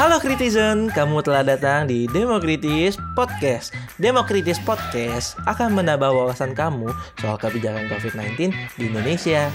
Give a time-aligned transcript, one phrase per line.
[0.00, 3.76] Halo Kritizen, kamu telah datang di Demokritis Podcast.
[4.00, 6.88] Demokritis Podcast akan menambah wawasan kamu
[7.20, 8.48] soal kebijakan COVID-19
[8.80, 9.52] di Indonesia.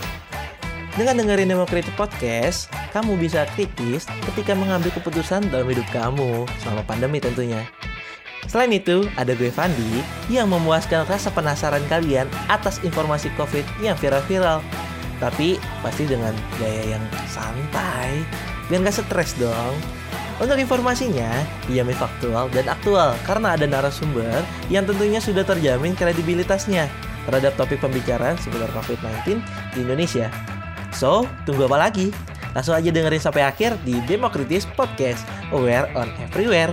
[0.93, 7.17] Dengan dengerin Demokritis Podcast, kamu bisa kritis ketika mengambil keputusan dalam hidup kamu selama pandemi
[7.17, 7.65] tentunya.
[8.45, 14.61] Selain itu, ada gue Fandi yang memuaskan rasa penasaran kalian atas informasi COVID yang viral-viral.
[15.17, 17.03] Tapi pasti dengan gaya yang
[17.33, 18.21] santai,
[18.69, 20.04] biar gak stres dong.
[20.35, 21.31] Untuk informasinya,
[21.63, 26.91] dijamin faktual dan aktual karena ada narasumber yang tentunya sudah terjamin kredibilitasnya
[27.23, 29.39] terhadap topik pembicaraan seputar COVID-19
[29.71, 30.27] di Indonesia.
[30.91, 32.11] So, tunggu apa lagi?
[32.51, 35.23] Langsung aja dengerin sampai akhir di Demokritis Podcast,
[35.55, 36.71] aware on everywhere.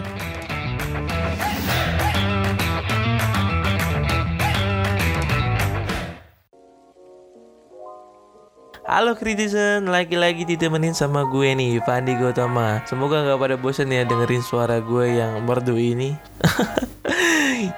[8.92, 14.44] Halo Kritizen, lagi-lagi ditemenin sama gue nih, Pandi Gotama Semoga gak pada bosan ya dengerin
[14.44, 16.12] suara gue yang merdu ini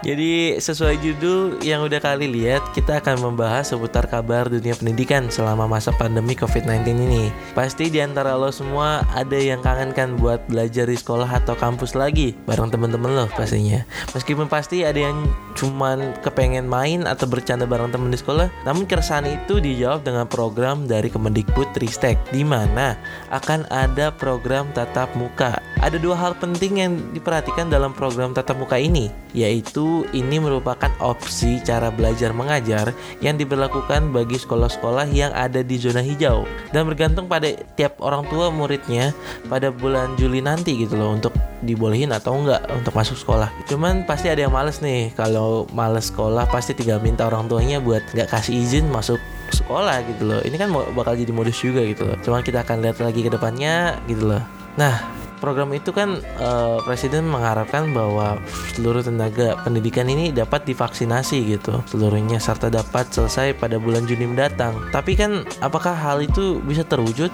[0.05, 5.69] Jadi sesuai judul yang udah kali lihat, kita akan membahas seputar kabar dunia pendidikan selama
[5.69, 7.29] masa pandemi COVID-19 ini.
[7.53, 11.97] Pasti di antara lo semua ada yang kangen kan buat belajar di sekolah atau kampus
[11.97, 13.85] lagi bareng temen-temen lo pastinya.
[14.13, 19.29] Meskipun pasti ada yang cuman kepengen main atau bercanda bareng temen di sekolah, namun keresahan
[19.29, 22.97] itu dijawab dengan program dari Kemendikbud Ristek di mana
[23.33, 25.57] akan ada program tatap muka.
[25.81, 29.13] Ada dua hal penting yang diperhatikan dalam program tatap muka ini,
[29.45, 36.01] yaitu ini merupakan opsi cara belajar mengajar yang diberlakukan bagi sekolah-sekolah yang ada di zona
[36.01, 39.13] hijau dan bergantung pada tiap orang tua muridnya
[39.53, 43.49] pada bulan Juli nanti gitu loh untuk dibolehin atau enggak untuk masuk sekolah.
[43.69, 48.05] Cuman pasti ada yang males nih kalau males sekolah pasti tinggal minta orang tuanya buat
[48.13, 49.21] nggak kasih izin masuk
[49.53, 50.41] sekolah gitu loh.
[50.45, 52.17] Ini kan bakal jadi modus juga gitu loh.
[52.21, 54.43] Cuman kita akan lihat lagi ke depannya gitu loh.
[54.77, 58.41] Nah, program itu kan uh, presiden mengharapkan bahwa
[58.73, 64.73] seluruh tenaga pendidikan ini dapat divaksinasi gitu seluruhnya serta dapat selesai pada bulan Juni mendatang.
[64.89, 67.29] Tapi kan apakah hal itu bisa terwujud?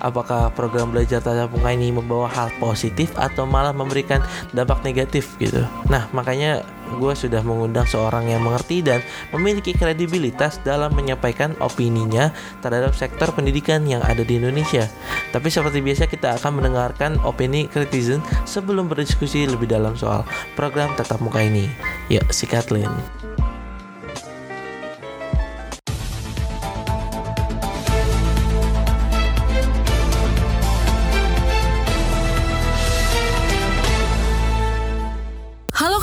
[0.00, 4.24] Apakah program belajar tatap muka ini membawa hal positif atau malah memberikan
[4.56, 5.60] dampak negatif gitu?
[5.92, 6.64] Nah, makanya
[6.96, 8.98] gue sudah mengundang seorang yang mengerti dan
[9.30, 12.34] memiliki kredibilitas dalam menyampaikan opininya
[12.64, 14.90] terhadap sektor pendidikan yang ada di Indonesia.
[15.30, 18.18] Tapi seperti biasa kita akan mendengarkan opini kritizen
[18.48, 20.26] sebelum berdiskusi lebih dalam soal
[20.58, 21.70] program tatap muka ini.
[22.10, 23.19] Yuk, si Kathleen.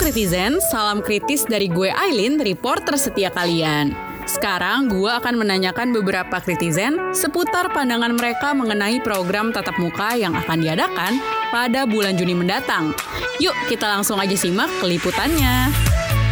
[0.07, 3.91] Netizen, salam kritis dari gue Aileen, reporter setia kalian.
[4.23, 10.63] Sekarang gue akan menanyakan beberapa kritizen seputar pandangan mereka mengenai program tatap muka yang akan
[10.63, 11.19] diadakan
[11.51, 12.95] pada bulan Juni mendatang.
[13.43, 15.75] Yuk kita langsung aja simak keliputannya.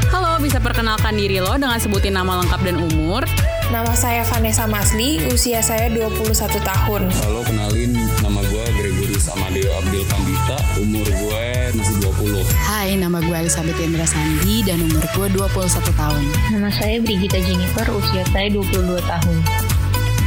[0.07, 3.27] Halo, bisa perkenalkan diri lo dengan sebutin nama lengkap dan umur?
[3.75, 6.31] Nama saya Vanessa Masli, usia saya 21
[6.63, 7.11] tahun.
[7.11, 7.91] Halo, kenalin
[8.23, 11.34] nama gue Gregorius Amadeo Abdul Kandita, umur gue
[11.75, 12.39] masih 20.
[12.63, 16.23] Hai, nama gue Elizabeth Indra Sandi dan umur gue 21 tahun.
[16.55, 19.37] Nama saya Brigita Jennifer, usia saya 22 tahun.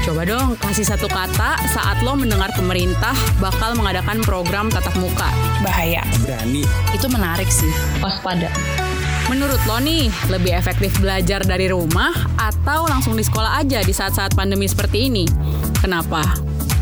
[0.04, 5.28] Coba dong kasih satu kata saat lo mendengar pemerintah bakal mengadakan program tatap muka.
[5.64, 6.04] Bahaya.
[6.24, 6.64] Berani.
[6.96, 7.68] Itu menarik sih.
[8.00, 8.48] Waspada.
[9.28, 14.32] Menurut lo nih, lebih efektif belajar dari rumah atau langsung di sekolah aja di saat-saat
[14.32, 15.28] pandemi seperti ini?
[15.84, 16.24] Kenapa?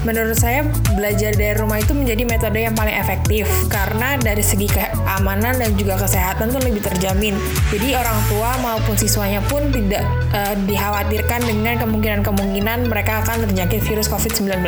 [0.06, 0.62] Menurut saya
[0.94, 5.98] belajar dari rumah itu menjadi metode yang paling efektif karena dari segi keamanan dan juga
[5.98, 7.34] kesehatan tuh lebih terjamin.
[7.74, 14.06] Jadi orang tua maupun siswanya pun tidak uh, dikhawatirkan dengan kemungkinan-kemungkinan mereka akan terjangkit virus
[14.06, 14.62] COVID-19.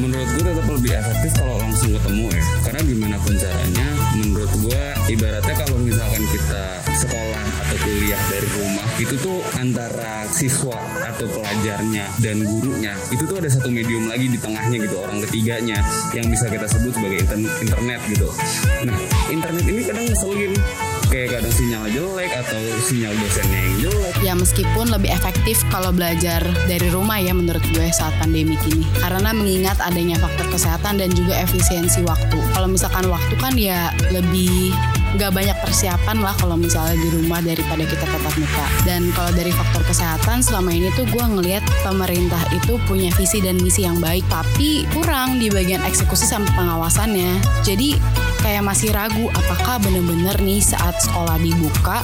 [0.00, 2.44] Menurut gue tetap lebih efektif kalau langsung ketemu ya.
[2.64, 4.82] Karena gimana pun caranya, menurut gue
[5.12, 6.64] ibaratnya kalau misalkan kita
[6.96, 7.31] sekolah
[7.72, 10.76] atau kuliah dari rumah itu tuh antara siswa
[11.08, 15.80] atau pelajarnya dan gurunya itu tuh ada satu medium lagi di tengahnya gitu orang ketiganya
[16.12, 17.24] yang bisa kita sebut sebagai
[17.64, 18.28] internet gitu
[18.84, 18.96] nah
[19.32, 20.52] internet ini kadang ngeselin
[21.12, 24.14] kayak kadang sinyal jelek atau sinyal dosennya yang jelek.
[24.24, 28.88] Ya meskipun lebih efektif kalau belajar dari rumah ya menurut gue saat pandemi ini.
[28.96, 32.40] Karena mengingat adanya faktor kesehatan dan juga efisiensi waktu.
[32.56, 34.72] Kalau misalkan waktu kan ya lebih
[35.12, 38.66] nggak banyak persiapan lah kalau misalnya di rumah daripada kita tatap muka.
[38.88, 43.60] Dan kalau dari faktor kesehatan selama ini tuh gue ngelihat pemerintah itu punya visi dan
[43.60, 47.40] misi yang baik, tapi kurang di bagian eksekusi sampai pengawasannya.
[47.60, 48.00] Jadi
[48.40, 52.00] kayak masih ragu apakah bener-bener nih saat sekolah dibuka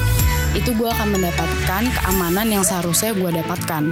[0.56, 3.82] itu gue akan mendapatkan keamanan yang seharusnya gue dapatkan,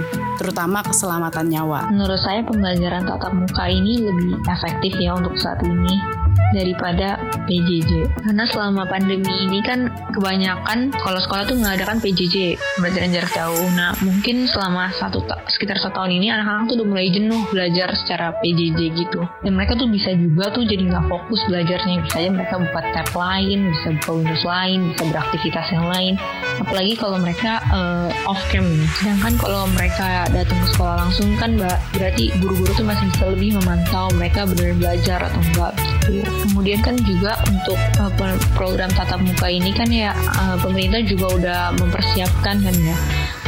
[0.41, 1.85] terutama keselamatan nyawa.
[1.93, 6.16] Menurut saya pembelajaran tatap muka ini lebih efektif ya untuk saat ini
[6.55, 8.23] daripada PJJ.
[8.23, 13.67] Karena selama pandemi ini kan kebanyakan kalau sekolah tuh mengadakan PJJ, pembelajaran jarak jauh.
[13.75, 18.35] Nah, mungkin selama satu sekitar satu tahun ini anak-anak tuh udah mulai jenuh belajar secara
[18.43, 19.21] PJJ gitu.
[19.43, 22.03] Dan mereka tuh bisa juga tuh jadi nggak fokus belajarnya.
[22.05, 26.13] Bisa aja mereka buka tab lain, bisa buka Windows lain, bisa beraktivitas yang lain.
[26.61, 28.65] Apalagi kalau mereka uh, off cam.
[28.99, 31.55] Sedangkan kalau mereka datang ke sekolah langsung kan
[31.95, 35.73] berarti guru-guru tuh masih bisa lebih memantau mereka benar belajar atau enggak
[36.09, 36.31] gitu.
[36.51, 38.11] Kemudian kan juga untuk uh,
[38.55, 42.95] program tatap muka ini kan ya uh, pemerintah juga udah mempersiapkan kan ya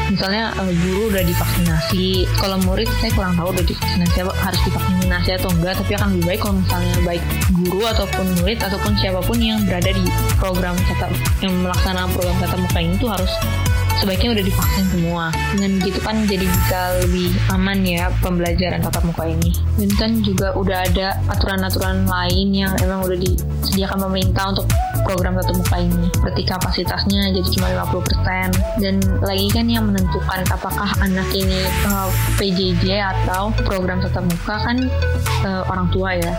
[0.09, 5.49] misalnya uh, guru udah divaksinasi kalau murid saya kurang tahu udah divaksinasi harus divaksinasi atau
[5.53, 7.23] enggak tapi akan lebih baik kalau misalnya baik
[7.69, 10.05] guru ataupun murid ataupun siapa pun yang berada di
[10.41, 11.13] program tatap
[11.45, 13.33] yang melaksanakan program tatap muka ini tuh harus
[13.99, 15.25] sebaiknya udah divaksin semua.
[15.55, 19.51] Dengan gitu kan jadi bisa lebih aman ya pembelajaran tatap muka ini.
[19.75, 24.65] Dan kan juga udah ada aturan-aturan lain yang emang udah disediakan pemerintah untuk
[25.03, 26.05] program tatap muka ini.
[26.15, 32.09] Seperti kapasitasnya jadi cuma 50% dan lagi kan yang menentukan apakah anak ini uh, eh,
[32.39, 34.77] PJJ atau program tatap muka kan
[35.43, 36.33] uh, orang tua ya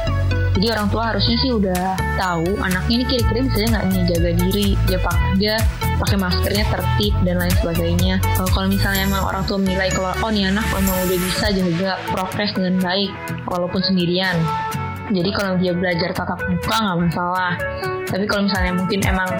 [0.60, 4.68] jadi orang tua harusnya sih udah tahu anaknya ini kira-kira bisa nggak nih jaga diri
[4.84, 5.56] dia pakai dia
[5.96, 8.14] pakai maskernya tertib dan lain sebagainya.
[8.36, 11.96] Uh, kalau misalnya emang orang tua menilai kalau oh nih anak memang udah bisa jaga
[12.12, 13.08] prokes dengan baik
[13.48, 14.36] walaupun sendirian.
[15.08, 17.52] Jadi kalau dia belajar tatap muka nggak masalah.
[18.04, 19.30] Tapi kalau misalnya mungkin emang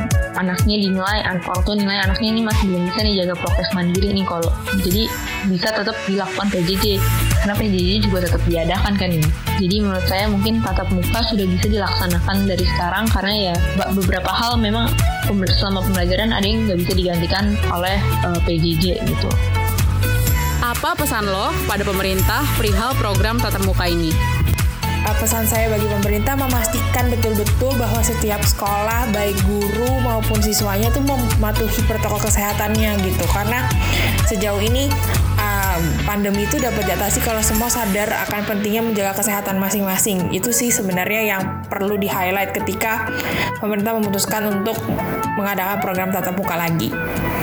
[0.40, 4.24] anaknya dinilai orang tua nilai anaknya ini masih belum bisa nih jaga prokes mandiri nih
[4.24, 4.48] kalau
[4.80, 5.04] jadi
[5.52, 6.96] bisa tetap dilakukan PJJ
[7.50, 9.26] karena PJJ juga tetap diadakan kan ya
[9.58, 13.54] jadi menurut saya mungkin tatap muka sudah bisa dilaksanakan dari sekarang karena ya
[13.90, 14.86] beberapa hal memang
[15.58, 19.30] selama pembelajaran ada yang nggak bisa digantikan oleh uh, eh, PJJ gitu.
[20.62, 24.14] Apa pesan lo pada pemerintah perihal program tatap muka ini?
[25.06, 31.02] uh, pesan saya bagi pemerintah memastikan betul-betul bahwa setiap sekolah baik guru maupun siswanya tuh
[31.02, 33.24] mematuhi protokol kesehatannya gitu.
[33.32, 33.66] Karena
[34.28, 34.92] sejauh ini
[36.04, 40.32] pandemi itu dapat diatasi kalau semua sadar akan pentingnya menjaga kesehatan masing-masing.
[40.34, 43.08] Itu sih sebenarnya yang perlu di highlight ketika
[43.58, 44.80] pemerintah memutuskan untuk
[45.38, 46.90] mengadakan program tatap muka lagi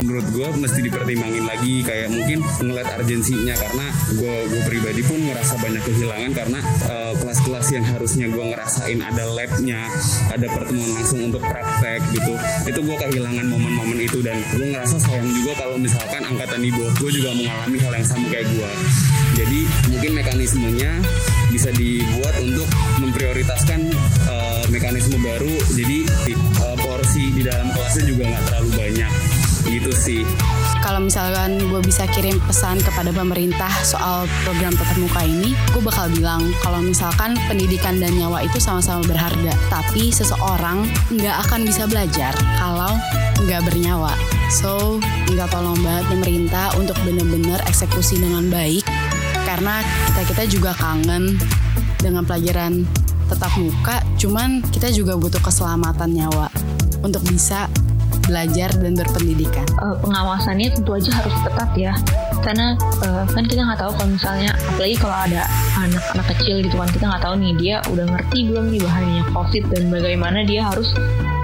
[0.03, 1.81] menurut gue mesti dipertimbangin lagi.
[1.85, 6.59] Kayak mungkin ngeliat urgensinya karena gue gue pribadi pun ngerasa banyak kehilangan karena
[6.89, 9.89] uh, kelas-kelas yang harusnya gue ngerasain ada labnya
[10.29, 12.33] ada pertemuan langsung untuk praktek gitu.
[12.67, 16.93] Itu gue kehilangan momen-momen itu dan gue ngerasa sayang juga kalau misalkan angkatan di bawah
[16.97, 18.71] gue juga mengalami hal yang sama kayak gue
[19.37, 19.59] jadi
[19.93, 20.91] mungkin mekanismenya
[21.53, 22.65] bisa dibuat untuk
[22.97, 23.93] memprioritaskan
[24.25, 25.53] uh, mekanisme baru.
[25.77, 26.09] Jadi
[26.65, 29.11] uh, porsi di dalam kelasnya juga nggak terlalu banyak
[29.67, 30.23] gitu sih
[30.87, 36.07] kalau misalkan gue bisa kirim pesan kepada pemerintah soal program tatap muka ini, gue bakal
[36.15, 42.31] bilang kalau misalkan pendidikan dan nyawa itu sama-sama berharga, tapi seseorang nggak akan bisa belajar
[42.55, 42.95] kalau
[43.43, 44.15] nggak bernyawa.
[44.47, 48.87] So, minta tolong banget pemerintah untuk benar-benar eksekusi dengan baik,
[49.43, 49.83] karena
[50.13, 51.35] kita-kita juga kangen
[51.99, 52.87] dengan pelajaran
[53.27, 56.47] tetap muka, cuman kita juga butuh keselamatan nyawa
[57.03, 57.67] untuk bisa
[58.27, 59.65] belajar dan berpendidikan?
[59.79, 61.93] Uh, pengawasannya tentu aja harus ketat ya,
[62.43, 62.75] karena
[63.07, 65.41] uh, kan kita nggak tahu kalau misalnya, apalagi kalau ada
[65.77, 69.63] anak-anak kecil gitu kan kita nggak tahu nih dia udah ngerti belum nih bahayanya COVID
[69.71, 70.89] dan bagaimana dia harus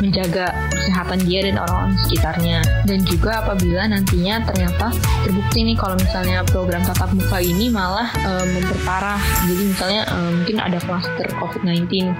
[0.03, 0.51] menjaga
[0.83, 2.59] kesehatan dia dan orang-orang sekitarnya.
[2.83, 4.91] Dan juga apabila nantinya ternyata
[5.23, 9.19] terbukti nih kalau misalnya program tatap muka ini malah e, memperparah.
[9.47, 12.11] Jadi misalnya e, mungkin ada kluster COVID-19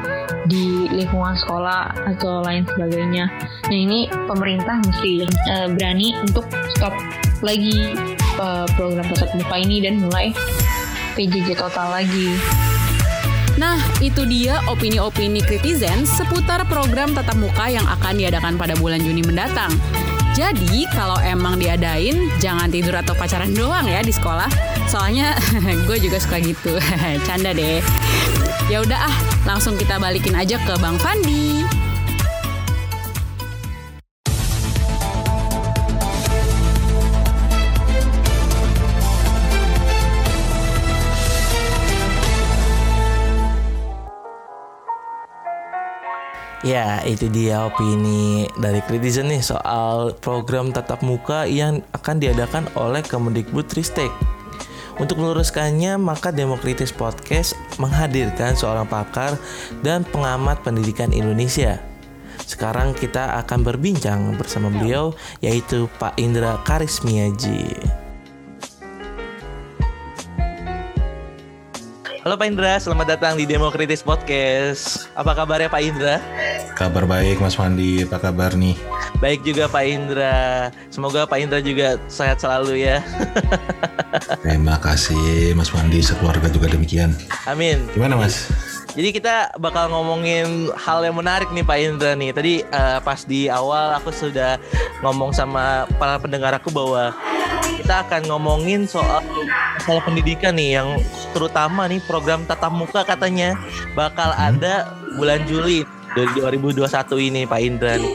[0.48, 3.28] di lingkungan sekolah atau lain sebagainya.
[3.68, 6.48] Nah ini pemerintah mesti e, berani untuk
[6.80, 6.96] stop
[7.44, 7.92] lagi
[8.40, 8.48] e,
[8.80, 10.32] program tatap muka ini dan mulai
[11.14, 12.34] PJJ total lagi.
[13.54, 19.22] Nah, itu dia opini-opini kritizen seputar program tatap muka yang akan diadakan pada bulan Juni
[19.22, 19.70] mendatang.
[20.34, 24.50] Jadi, kalau emang diadain, jangan tidur atau pacaran doang ya di sekolah.
[24.90, 25.38] Soalnya
[25.88, 26.74] gue juga suka gitu.
[27.30, 27.80] Canda deh.
[28.72, 31.63] Ya udah ah, langsung kita balikin aja ke Bang Fandi.
[46.64, 53.04] Ya, itu dia opini dari Kritizen nih soal program tatap muka yang akan diadakan oleh
[53.04, 54.08] Kemendikbud Ristek.
[54.96, 59.36] Untuk meluruskannya, maka Demokritis Podcast menghadirkan seorang pakar
[59.84, 61.84] dan pengamat pendidikan Indonesia.
[62.48, 65.12] Sekarang kita akan berbincang bersama beliau,
[65.44, 68.03] yaitu Pak Indra Karismiaji.
[72.24, 75.12] Halo Pak Indra, selamat datang di Demokritis Podcast.
[75.12, 76.24] Apa kabarnya Pak Indra?
[76.72, 78.80] Kabar baik Mas Wandi, apa kabar nih?
[79.20, 80.72] Baik juga Pak Indra.
[80.88, 83.04] Semoga Pak Indra juga sehat selalu ya.
[84.40, 87.12] Terima kasih Mas Wandi, sekeluarga juga demikian.
[87.44, 87.84] Amin.
[87.92, 88.48] Gimana Mas?
[88.96, 92.32] Jadi kita bakal ngomongin hal yang menarik nih Pak Indra nih.
[92.32, 94.56] Tadi uh, pas di awal aku sudah
[95.04, 97.12] ngomong sama para pendengar aku bahwa
[97.84, 99.20] kita akan ngomongin soal
[99.74, 100.96] masalah pendidikan nih yang
[101.34, 103.58] terutama nih program tatap muka katanya
[103.94, 104.56] bakal Hmm.
[104.56, 105.84] ada bulan Juli
[106.14, 108.14] dari 2021 ini Pak Indra nih.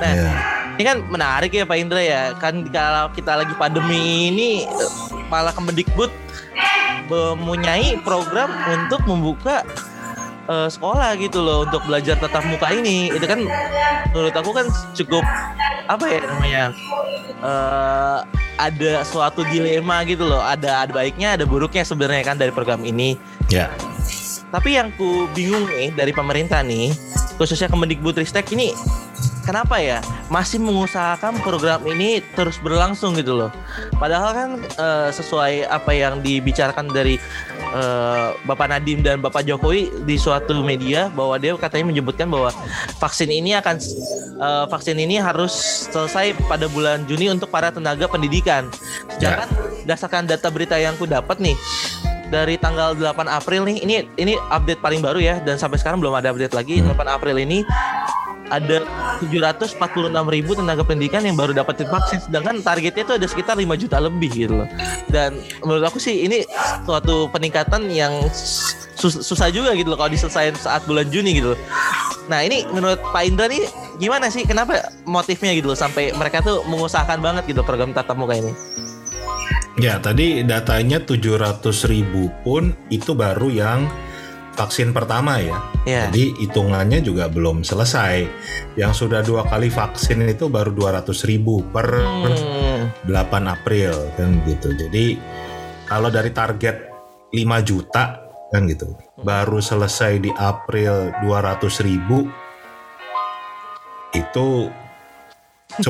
[0.00, 0.32] Nah, Ya.
[0.76, 2.22] ini kan menarik ya Pak Indra ya.
[2.36, 4.64] Kan kalau kita lagi pandemi ini
[5.28, 6.12] malah Kemendikbud
[7.08, 9.66] mempunyai program untuk membuka
[10.46, 13.10] eh, sekolah gitu loh untuk belajar tatap muka ini.
[13.10, 13.40] Itu kan
[14.10, 15.22] menurut aku kan cukup
[15.86, 16.64] apa ya namanya?
[17.40, 18.18] eh
[18.60, 20.44] ada suatu dilema gitu loh.
[20.44, 23.16] Ada ada baiknya, ada buruknya sebenarnya kan dari program ini.
[23.48, 23.72] Ya.
[24.50, 26.92] Tapi yang ku bingung nih dari pemerintah nih,
[27.40, 28.76] khususnya Kemendikbudristek ini
[29.48, 33.50] kenapa ya masih mengusahakan program ini terus berlangsung gitu loh.
[33.96, 37.16] Padahal kan eh, sesuai apa yang dibicarakan dari
[37.72, 42.52] eh, Bapak Nadiem dan Bapak Jokowi di suatu media bahwa dia katanya menyebutkan bahwa
[43.00, 43.80] vaksin ini akan
[44.38, 48.68] eh, vaksin ini harus selesai pada bulan Juni untuk para tenaga pendidikan.
[49.16, 49.48] Sedangkan
[49.88, 51.56] berdasarkan data berita yang ku dapat nih
[52.30, 56.14] dari tanggal 8 April nih ini ini update paling baru ya dan sampai sekarang belum
[56.14, 57.66] ada update lagi 8 April ini
[58.50, 58.82] ada
[59.22, 59.78] 746
[60.10, 64.30] ribu tenaga pendidikan yang baru dapat vaksin sedangkan targetnya itu ada sekitar 5 juta lebih
[64.30, 64.68] gitu loh
[65.10, 66.42] dan menurut aku sih ini
[66.82, 68.10] suatu peningkatan yang
[69.00, 71.60] sus- susah juga gitu loh kalau diselesaikan saat bulan Juni gitu loh.
[72.28, 73.64] Nah ini menurut Pak Indra nih
[73.96, 78.36] gimana sih kenapa motifnya gitu loh sampai mereka tuh mengusahakan banget gitu program tatap muka
[78.36, 78.52] ini?
[79.80, 83.88] Ya, tadi datanya 700 ribu pun itu baru yang
[84.52, 85.56] vaksin pertama ya.
[85.88, 86.12] Ya.
[86.12, 88.28] Jadi hitungannya juga belum selesai.
[88.76, 92.92] Yang sudah dua kali vaksin itu baru 200 ribu per Hmm.
[93.08, 94.76] 8 April kan gitu.
[94.76, 95.16] Jadi
[95.88, 96.76] kalau dari target
[97.32, 98.20] 5 juta
[98.52, 98.92] kan gitu.
[99.24, 102.28] Baru selesai di April 200 ribu
[104.12, 104.68] itu
[105.78, 105.86] 10%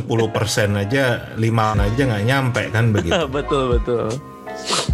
[0.76, 1.40] aja 5
[1.80, 3.16] aja nggak nyampe kan begitu.
[3.36, 4.06] Betul betul.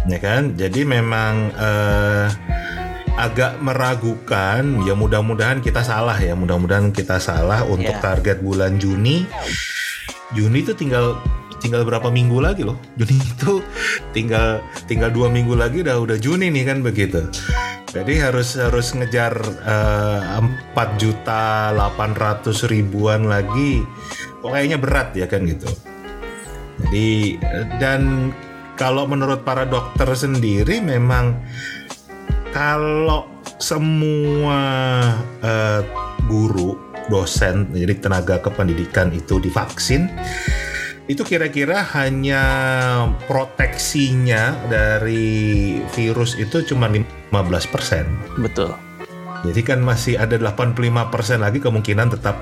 [0.07, 0.55] ya kan?
[0.55, 2.27] Jadi memang eh,
[3.17, 7.99] agak meragukan ya mudah-mudahan kita salah ya mudah-mudahan kita salah untuk Ya.
[7.99, 9.27] target bulan Juni.
[10.31, 11.17] Juni itu tinggal
[11.57, 12.77] tinggal berapa minggu lagi loh.
[12.99, 13.59] Juni itu
[14.13, 17.25] tinggal tinggal dua minggu lagi udah udah Juni nih kan begitu.
[17.87, 19.33] Jadi harus harus ngejar
[19.65, 20.21] eh,
[20.77, 23.81] 4 juta 800 ribuan lagi
[24.41, 25.67] kok kayaknya berat ya kan gitu
[26.87, 27.41] jadi
[27.81, 28.31] dan
[28.77, 31.41] kalau menurut para dokter sendiri memang
[32.53, 33.25] kalau
[33.57, 34.61] semua
[35.41, 35.81] eh,
[36.29, 36.77] guru,
[37.09, 40.11] dosen, jadi tenaga kependidikan itu divaksin,
[41.07, 42.43] itu kira-kira hanya
[43.25, 48.37] proteksinya dari virus itu cuma 15%.
[48.43, 48.86] Betul.
[49.45, 52.41] Jadi kan masih ada 85% lagi kemungkinan tetap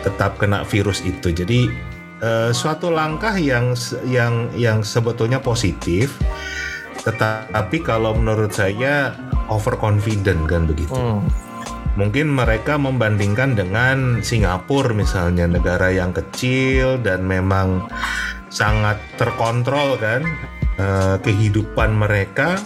[0.00, 1.32] tetap kena virus itu.
[1.32, 1.68] Jadi
[2.24, 3.76] eh, suatu langkah yang
[4.08, 6.16] yang yang sebetulnya positif,
[7.04, 9.12] tetapi kalau menurut saya
[9.50, 10.94] overconfident kan begitu.
[10.94, 11.26] Hmm.
[11.98, 17.90] Mungkin mereka membandingkan dengan Singapura misalnya negara yang kecil dan memang
[18.50, 20.22] sangat terkontrol kan
[20.78, 22.56] eh, kehidupan mereka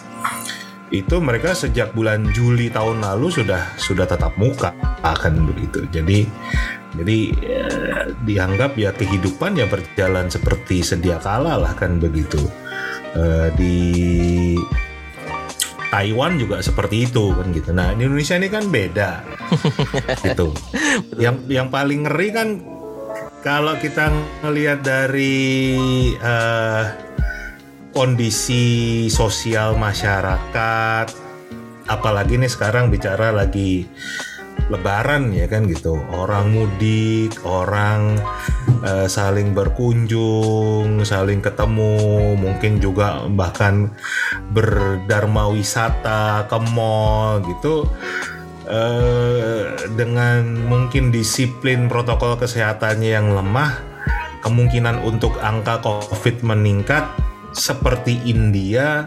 [1.02, 4.70] itu mereka sejak bulan Juli tahun lalu sudah sudah tetap muka
[5.02, 5.82] akan begitu.
[5.90, 6.22] Jadi
[6.94, 12.38] jadi eh, dianggap ya kehidupan ya berjalan seperti sedia kala lah kan begitu.
[13.18, 13.78] Eh, di
[15.90, 17.70] Taiwan juga seperti itu kan gitu.
[17.74, 19.10] Nah, di Indonesia ini kan beda.
[20.26, 20.54] gitu.
[21.18, 22.48] Yang yang paling ngeri kan
[23.42, 24.10] kalau kita
[24.46, 25.54] ngelihat dari
[26.18, 27.03] eh,
[27.94, 31.06] kondisi sosial masyarakat
[31.86, 33.86] apalagi nih sekarang bicara lagi
[34.72, 36.00] lebaran ya kan gitu.
[36.10, 38.16] Orang mudik orang
[38.82, 43.92] eh, saling berkunjung saling ketemu mungkin juga bahkan
[44.50, 47.86] berdharma wisata ke mall gitu.
[48.64, 53.76] Eh, dengan mungkin disiplin protokol kesehatannya yang lemah
[54.40, 57.04] kemungkinan untuk angka covid meningkat
[57.54, 59.06] seperti India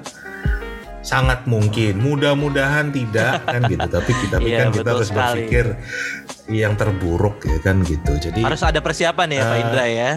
[1.03, 1.99] sangat mungkin.
[1.99, 3.87] Mudah-mudahan tidak kan gitu.
[3.95, 5.23] Tapi kita tapi Iya, kan kita harus sekali.
[5.47, 5.65] berpikir
[6.47, 8.11] yang terburuk ya kan gitu.
[8.17, 10.11] Jadi Harus ada persiapan ya Pak Eh, Indra ya.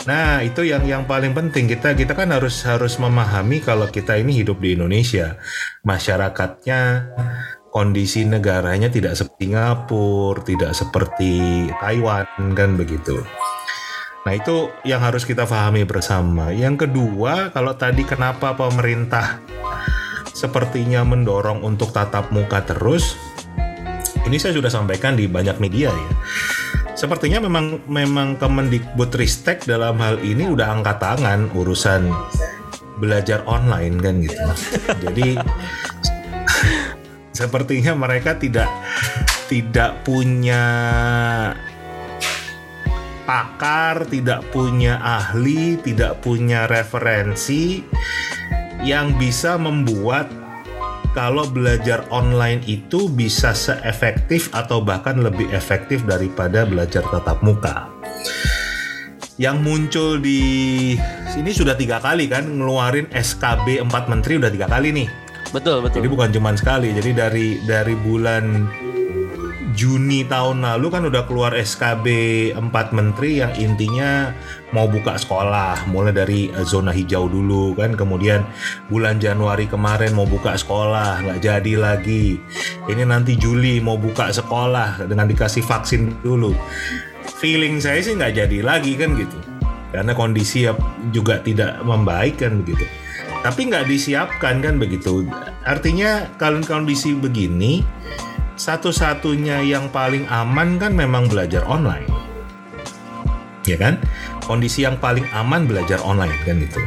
[0.00, 4.40] Nah, itu yang yang paling penting kita kita kan harus harus memahami kalau kita ini
[4.40, 5.36] hidup di Indonesia.
[5.84, 7.12] Masyarakatnya
[7.68, 11.32] kondisi negaranya tidak seperti Singapura, tidak seperti
[11.78, 12.26] Taiwan
[12.56, 13.20] kan begitu.
[14.20, 16.52] Nah, itu yang harus kita pahami bersama.
[16.52, 19.40] Yang kedua, kalau tadi kenapa pemerintah
[20.36, 23.16] sepertinya mendorong untuk tatap muka terus?
[24.28, 26.10] Ini saya sudah sampaikan di banyak media ya
[27.00, 32.12] sepertinya memang memang Kemendikbudristek dalam hal ini udah angkat tangan urusan
[33.00, 34.44] belajar online kan gitu.
[35.08, 35.40] Jadi
[37.40, 38.68] sepertinya mereka tidak
[39.48, 40.62] tidak punya
[43.30, 47.78] pakar, tidak punya ahli, tidak punya referensi
[48.82, 50.26] yang bisa membuat
[51.14, 57.86] kalau belajar online itu bisa seefektif atau bahkan lebih efektif daripada belajar tatap muka.
[59.38, 60.42] Yang muncul di
[61.30, 65.08] sini sudah tiga kali kan ngeluarin SKB 4 Menteri udah tiga kali nih.
[65.54, 66.02] Betul betul.
[66.02, 66.90] Jadi bukan cuma sekali.
[66.98, 68.66] Jadi dari dari bulan
[69.70, 72.06] Juni tahun lalu kan udah keluar SKB
[72.58, 74.34] 4 menteri yang intinya
[74.74, 77.94] mau buka sekolah mulai dari eh, zona hijau dulu kan.
[77.94, 78.42] Kemudian
[78.90, 82.42] bulan Januari kemarin mau buka sekolah nggak jadi lagi.
[82.90, 86.50] Ini nanti Juli mau buka sekolah dengan dikasih vaksin dulu.
[87.38, 89.38] Feeling saya sih nggak jadi lagi kan gitu.
[89.94, 90.66] Karena kondisi
[91.14, 92.86] juga tidak membaik kan begitu.
[93.40, 95.24] Tapi nggak disiapkan kan begitu.
[95.64, 97.80] Artinya kalau kondisi begini
[98.60, 102.04] satu-satunya yang paling aman kan memang belajar online.
[103.64, 103.96] Ya kan?
[104.44, 106.80] Kondisi yang paling aman belajar online kan itu.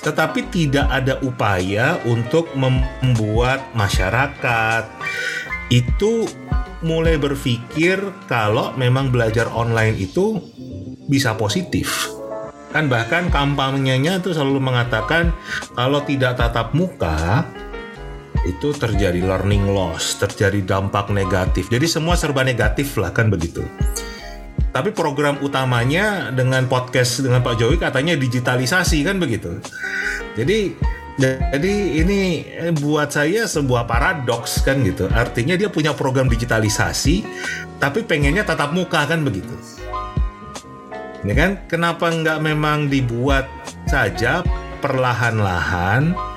[0.00, 4.86] Tetapi tidak ada upaya untuk membuat masyarakat
[5.74, 6.30] itu
[6.80, 8.00] mulai berpikir
[8.30, 10.38] kalau memang belajar online itu
[11.10, 12.06] bisa positif.
[12.70, 15.34] Kan bahkan kampanyenya itu selalu mengatakan
[15.74, 17.44] kalau tidak tatap muka
[18.48, 21.68] itu terjadi learning loss, terjadi dampak negatif.
[21.68, 23.60] Jadi semua serba negatif lah kan begitu.
[24.70, 29.58] Tapi program utamanya dengan podcast dengan Pak Jokowi katanya digitalisasi kan begitu.
[30.38, 30.72] Jadi
[31.20, 32.20] jadi ini
[32.80, 35.10] buat saya sebuah paradoks kan gitu.
[35.10, 37.26] Artinya dia punya program digitalisasi
[37.82, 39.52] tapi pengennya tatap muka kan begitu.
[41.26, 41.60] Ya kan?
[41.68, 43.50] Kenapa nggak memang dibuat
[43.90, 44.40] saja
[44.80, 46.29] perlahan-lahan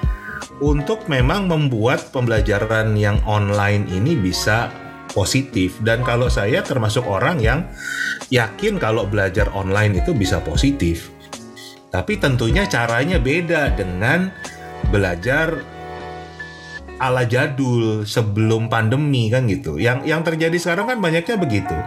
[0.64, 4.72] untuk memang membuat pembelajaran yang online ini bisa
[5.12, 7.68] positif dan kalau saya termasuk orang yang
[8.32, 11.12] yakin kalau belajar online itu bisa positif.
[11.92, 14.32] Tapi tentunya caranya beda dengan
[14.90, 15.62] belajar
[16.98, 19.78] ala jadul sebelum pandemi kan gitu.
[19.78, 21.78] Yang yang terjadi sekarang kan banyaknya begitu.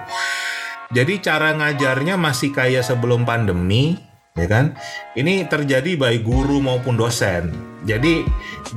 [0.94, 3.98] Jadi cara ngajarnya masih kayak sebelum pandemi,
[4.36, 4.76] ya kan?
[5.16, 7.50] Ini terjadi baik guru maupun dosen.
[7.88, 8.22] Jadi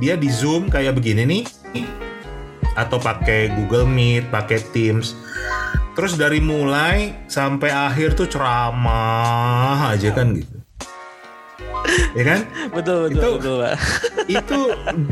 [0.00, 1.44] dia di Zoom kayak begini nih
[2.74, 5.14] atau pakai Google Meet, pakai Teams.
[5.94, 10.59] Terus dari mulai sampai akhir tuh ceramah aja kan gitu
[12.14, 12.40] ya kan?
[12.74, 13.74] Betul betul itu, betul pak.
[14.40, 14.60] Itu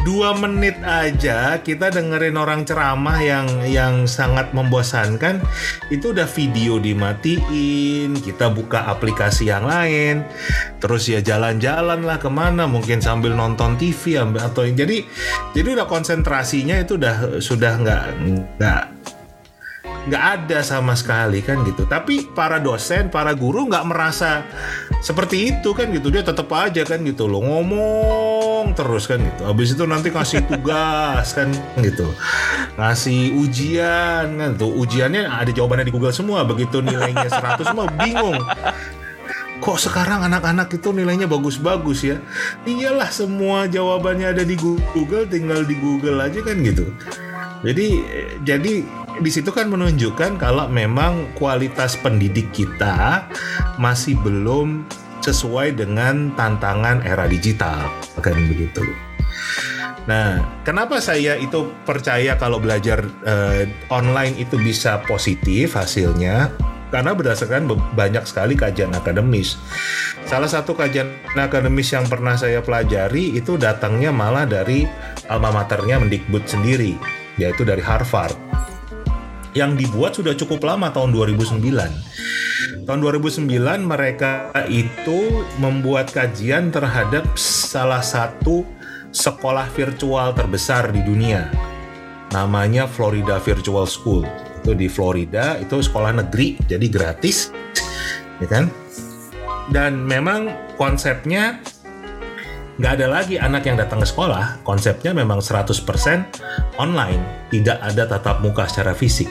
[0.07, 5.42] dua menit aja kita dengerin orang ceramah yang yang sangat membosankan,
[5.90, 10.22] itu udah video dimatiin, kita buka aplikasi yang lain,
[10.78, 15.02] terus ya jalan-jalan lah ke mana, mungkin sambil nonton TV atau jadi
[15.50, 18.04] jadi udah konsentrasinya itu udah sudah nggak
[18.59, 18.83] nggak
[20.09, 21.85] nggak ada sama sekali kan gitu.
[21.85, 24.42] Tapi para dosen, para guru nggak merasa
[25.05, 26.09] seperti itu kan gitu.
[26.09, 29.44] Dia tetap aja kan gitu loh ngomong terus kan gitu.
[29.44, 31.53] Habis itu nanti kasih tugas kan
[31.85, 32.09] gitu,
[32.81, 36.42] ngasih ujian kan tuh ujiannya ada jawabannya di Google semua.
[36.49, 38.40] Begitu nilainya 100 semua bingung
[39.59, 42.16] kok sekarang anak-anak itu nilainya bagus-bagus ya
[42.62, 46.87] iyalah semua jawabannya ada di Google tinggal di Google aja kan gitu
[47.66, 47.87] jadi
[48.47, 48.87] jadi
[49.18, 53.26] di situ kan menunjukkan kalau memang kualitas pendidik kita
[53.76, 54.87] masih belum
[55.22, 57.90] sesuai dengan tantangan era digital
[58.22, 58.83] kan begitu.
[60.09, 66.48] Nah, kenapa saya itu percaya kalau belajar uh, online itu bisa positif hasilnya?
[66.88, 69.61] Karena berdasarkan banyak sekali kajian akademis.
[70.24, 74.88] Salah satu kajian akademis yang pernah saya pelajari itu datangnya malah dari
[75.28, 76.96] alma maternya Mendikbud sendiri,
[77.37, 78.48] yaitu dari Harvard
[79.59, 82.87] yang dibuat sudah cukup lama tahun 2009.
[82.87, 83.51] Tahun 2009
[83.83, 88.62] mereka itu membuat kajian terhadap salah satu
[89.11, 91.51] sekolah virtual terbesar di dunia.
[92.31, 94.23] Namanya Florida Virtual School.
[94.62, 97.51] Itu di Florida, itu sekolah negeri, jadi gratis,
[98.38, 98.71] ya kan?
[99.68, 100.49] dan memang
[100.81, 101.61] konsepnya
[102.79, 104.62] nggak ada lagi anak yang datang ke sekolah.
[104.64, 105.75] Konsepnya memang 100%
[106.79, 109.29] online, tidak ada tatap muka secara fisik.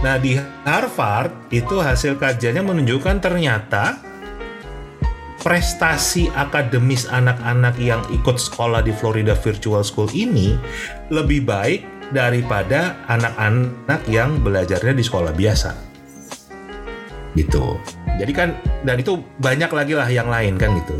[0.00, 0.32] Nah di
[0.64, 4.00] Harvard itu hasil kajiannya menunjukkan ternyata
[5.40, 10.56] prestasi akademis anak-anak yang ikut sekolah di Florida Virtual School ini
[11.12, 11.84] lebih baik
[12.16, 15.72] daripada anak-anak yang belajarnya di sekolah biasa.
[17.36, 17.76] Gitu.
[18.16, 20.96] Jadi kan dan itu banyak lagi lah yang lain kan gitu.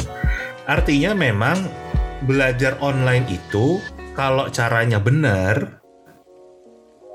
[0.68, 1.56] Artinya memang
[2.28, 3.80] belajar online itu
[4.12, 5.79] kalau caranya benar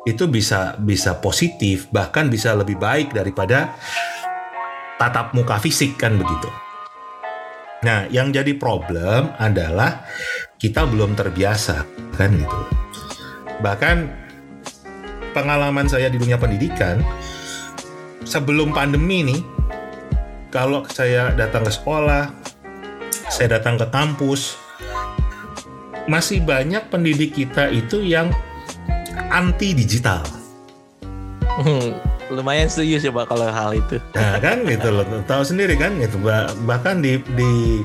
[0.05, 3.73] itu bisa bisa positif bahkan bisa lebih baik daripada
[5.01, 6.49] tatap muka fisik kan begitu.
[7.83, 10.05] Nah, yang jadi problem adalah
[10.57, 12.59] kita belum terbiasa kan gitu.
[13.61, 13.97] Bahkan
[15.35, 17.03] pengalaman saya di dunia pendidikan
[18.23, 19.41] sebelum pandemi nih
[20.49, 22.45] kalau saya datang ke sekolah
[23.29, 24.55] saya datang ke kampus,
[26.05, 28.29] masih banyak pendidik kita itu yang
[29.31, 30.23] anti digital.
[31.55, 31.95] Hmm,
[32.33, 34.01] lumayan setuju sih pak kalau hal itu.
[34.17, 36.19] Nah kan gitu loh, tahu sendiri kan gitu.
[36.67, 37.79] Bahkan di di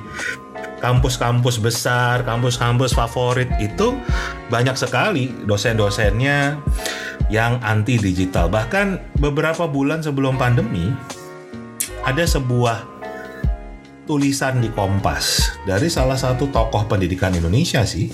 [0.81, 3.95] kampus-kampus besar, kampus-kampus favorit itu
[4.49, 6.59] banyak sekali dosen-dosennya
[7.31, 8.51] yang anti digital.
[8.51, 10.91] Bahkan beberapa bulan sebelum pandemi
[12.03, 12.83] ada sebuah
[14.09, 18.11] tulisan di Kompas dari salah satu tokoh pendidikan Indonesia sih.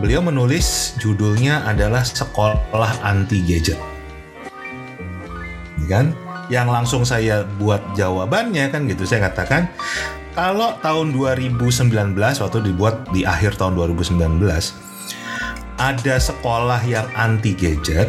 [0.00, 3.76] Beliau menulis judulnya adalah Sekolah Anti Gadget.
[5.90, 6.16] Kan?
[6.48, 9.04] Yang langsung saya buat jawabannya kan gitu.
[9.04, 9.68] Saya katakan
[10.32, 14.40] kalau tahun 2019 waktu dibuat di akhir tahun 2019
[15.76, 18.08] ada sekolah yang anti gadget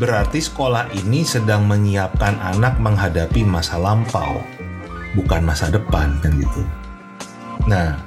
[0.00, 4.42] berarti sekolah ini sedang menyiapkan anak menghadapi masa lampau
[5.14, 6.62] bukan masa depan kan gitu.
[7.68, 8.00] Nah,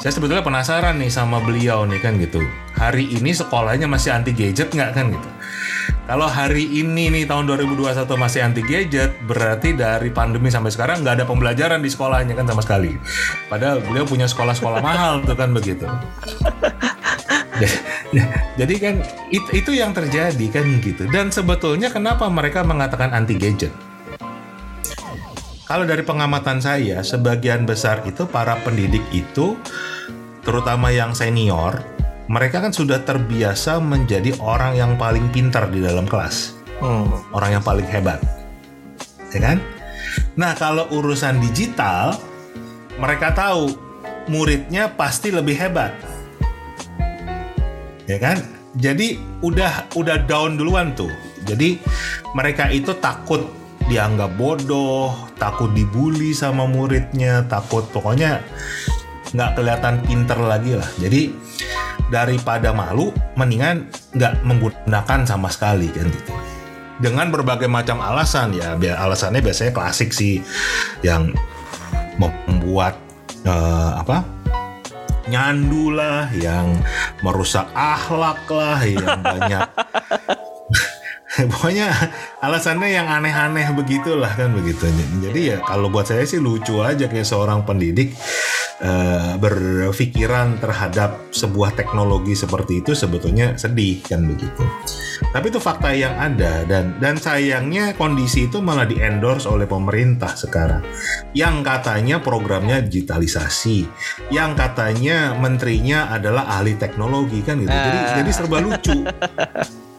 [0.00, 2.40] saya sebetulnya penasaran nih sama beliau nih kan gitu.
[2.80, 5.28] Hari ini sekolahnya masih anti gadget nggak kan gitu?
[6.08, 11.20] Kalau hari ini nih tahun 2021 masih anti gadget, berarti dari pandemi sampai sekarang nggak
[11.20, 12.96] ada pembelajaran di sekolahnya kan sama sekali.
[13.52, 15.84] Padahal beliau punya sekolah-sekolah mahal tuh kan begitu.
[18.58, 21.04] Jadi kan itu yang terjadi kan gitu.
[21.12, 23.89] Dan sebetulnya kenapa mereka mengatakan anti gadget?
[25.70, 29.54] Kalau dari pengamatan saya, sebagian besar itu para pendidik itu,
[30.42, 31.86] terutama yang senior,
[32.26, 37.30] mereka kan sudah terbiasa menjadi orang yang paling pintar di dalam kelas, hmm.
[37.30, 38.18] orang yang paling hebat,
[39.30, 39.62] ya kan?
[40.34, 42.18] Nah, kalau urusan digital,
[42.98, 43.70] mereka tahu
[44.26, 45.94] muridnya pasti lebih hebat,
[48.10, 48.42] ya kan?
[48.74, 51.14] Jadi udah udah down duluan tuh.
[51.46, 51.78] Jadi
[52.34, 53.46] mereka itu takut
[53.86, 58.44] dianggap bodoh, takut dibully sama muridnya, takut pokoknya
[59.32, 60.86] nggak kelihatan pinter lagi lah.
[61.00, 61.32] Jadi
[62.12, 66.32] daripada malu, mendingan nggak menggunakan sama sekali kan gitu.
[67.00, 70.44] Dengan berbagai macam alasan ya, alasannya biasanya klasik sih,
[71.00, 71.32] yang
[72.20, 73.00] membuat
[73.48, 74.20] uh, apa
[75.32, 76.76] nyandu lah, yang
[77.24, 79.64] merusak akhlak lah, yang banyak
[81.50, 81.86] pokoknya
[82.42, 84.90] alasannya yang aneh-aneh begitulah kan begitu.
[85.22, 88.18] Jadi ya kalau buat saya sih lucu aja kayak seorang pendidik
[88.82, 94.66] uh, berpikiran terhadap sebuah teknologi seperti itu sebetulnya sedih kan begitu.
[95.30, 100.34] Tapi itu fakta yang ada dan dan sayangnya kondisi itu malah di endorse oleh pemerintah
[100.34, 100.82] sekarang.
[101.30, 103.86] Yang katanya programnya digitalisasi
[104.34, 107.70] yang katanya menterinya adalah ahli teknologi kan gitu.
[107.70, 108.14] Jadi uh.
[108.18, 108.98] jadi serba lucu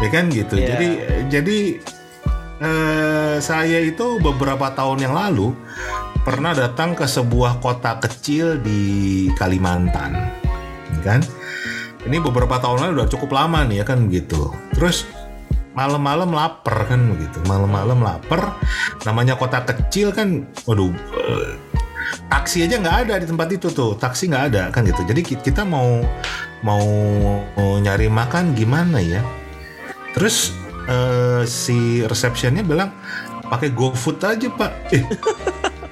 [0.00, 0.54] ya kan gitu.
[0.56, 0.68] Yeah.
[0.72, 0.88] jadi
[1.28, 1.58] jadi
[2.62, 5.52] eh, saya itu beberapa tahun yang lalu
[6.22, 10.14] pernah datang ke sebuah kota kecil di Kalimantan.
[10.98, 11.20] Ya kan?
[12.02, 14.54] Ini beberapa tahun lalu udah cukup lama nih ya kan gitu.
[14.74, 15.06] Terus
[15.72, 18.60] malam-malam lapar kan begitu malam-malam lapar
[19.08, 21.56] namanya kota kecil kan waduh eh,
[22.28, 23.98] taksi aja nggak ada di tempat itu tuh.
[23.98, 25.02] Taksi nggak ada kan gitu.
[25.06, 26.02] Jadi kita mau
[26.62, 26.86] mau,
[27.58, 29.22] mau nyari makan gimana ya
[30.12, 30.56] terus
[30.88, 32.92] uh, si resepsionnya bilang
[33.48, 34.72] pakai GoFood aja pak.
[34.92, 35.04] Eh,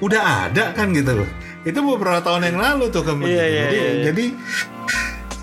[0.01, 1.29] udah ada kan gitu loh.
[1.61, 4.03] Itu beberapa tahun yang lalu tuh kan yeah, yeah, jadi yeah, yeah.
[4.09, 4.25] jadi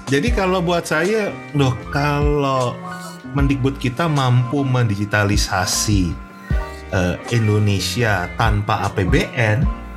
[0.08, 2.74] jadi kalau buat saya loh kalau
[3.36, 6.10] Mendikbud kita mampu mendigitalisasi
[6.96, 9.87] uh, Indonesia tanpa APBN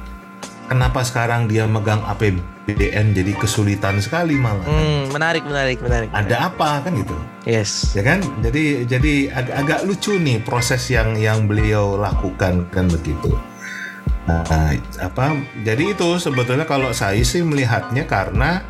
[0.72, 4.64] kenapa sekarang dia megang APBN jadi kesulitan sekali malah.
[4.64, 6.08] Hmm, menarik, menarik, menarik.
[6.16, 7.12] Ada apa kan gitu?
[7.44, 7.92] Yes.
[7.92, 8.24] Ya kan?
[8.40, 13.36] Jadi jadi agak, agak lucu nih proses yang yang beliau lakukan kan begitu.
[14.32, 14.48] Nah,
[15.04, 15.36] apa?
[15.68, 18.64] Jadi itu sebetulnya kalau saya sih melihatnya karena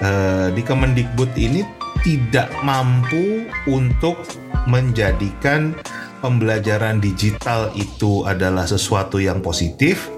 [0.00, 1.60] eh, di Kemendikbud ini
[2.00, 4.24] tidak mampu untuk
[4.64, 5.76] menjadikan
[6.24, 10.08] pembelajaran digital itu adalah sesuatu yang positif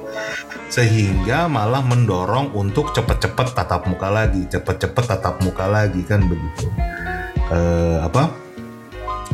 [0.73, 6.65] sehingga malah mendorong untuk cepet-cepet tatap muka lagi, cepet-cepet tatap muka lagi kan begitu.
[7.53, 8.33] Eh, apa?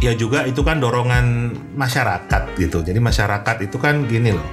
[0.02, 2.82] Ya juga itu kan dorongan masyarakat gitu.
[2.82, 4.50] Jadi masyarakat itu kan gini loh.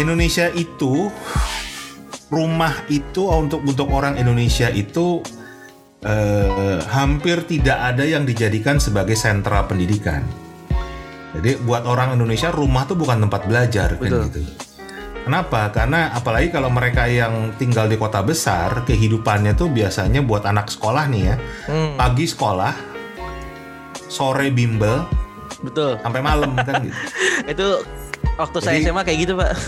[0.00, 1.12] Indonesia itu
[2.32, 5.20] rumah itu untuk untuk orang Indonesia itu
[6.00, 10.24] eh, hampir tidak ada yang dijadikan sebagai sentra pendidikan.
[11.36, 14.24] Jadi buat orang Indonesia rumah tuh bukan tempat belajar kan Betul.
[14.32, 14.65] gitu.
[15.26, 15.74] Kenapa?
[15.74, 21.10] Karena apalagi kalau mereka yang tinggal di kota besar, kehidupannya tuh biasanya buat anak sekolah
[21.10, 21.36] nih ya.
[21.66, 22.70] Hmm, Pagi sekolah,
[24.06, 25.02] sore bimbel,
[25.60, 25.98] betul.
[25.98, 26.94] sampai malam kan gitu.
[27.44, 27.66] Itu
[28.38, 29.50] waktu saya Jadi- SMA kayak gitu, Pak.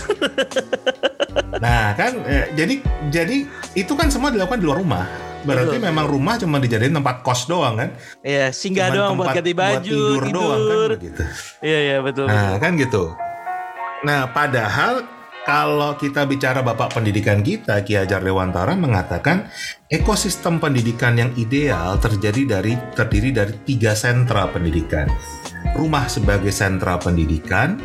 [1.59, 2.79] Nah kan eh, jadi
[3.11, 3.37] jadi
[3.75, 5.05] itu kan semua dilakukan di luar rumah.
[5.39, 5.87] Berarti Betul.
[5.87, 7.89] memang rumah cuma dijadiin tempat kos doang kan?
[8.23, 11.23] Iya, singgah doang buat ganti baju, tidur, doang kan begitu.
[11.59, 12.27] Iya, iya, betul.
[12.27, 13.11] Nah kan gitu.
[14.03, 15.03] Nah padahal
[15.49, 19.49] kalau kita bicara Bapak Pendidikan kita Ki Hajar Dewantara mengatakan
[19.89, 25.09] ekosistem pendidikan yang ideal terjadi dari terdiri dari tiga sentra pendidikan.
[25.73, 27.81] Rumah sebagai sentra pendidikan,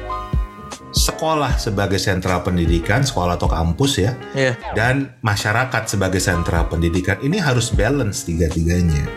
[0.92, 4.60] sekolah sebagai sentra pendidikan, sekolah atau kampus ya, Iya.
[4.76, 9.08] dan masyarakat sebagai sentra pendidikan ini harus balance tiga-tiganya.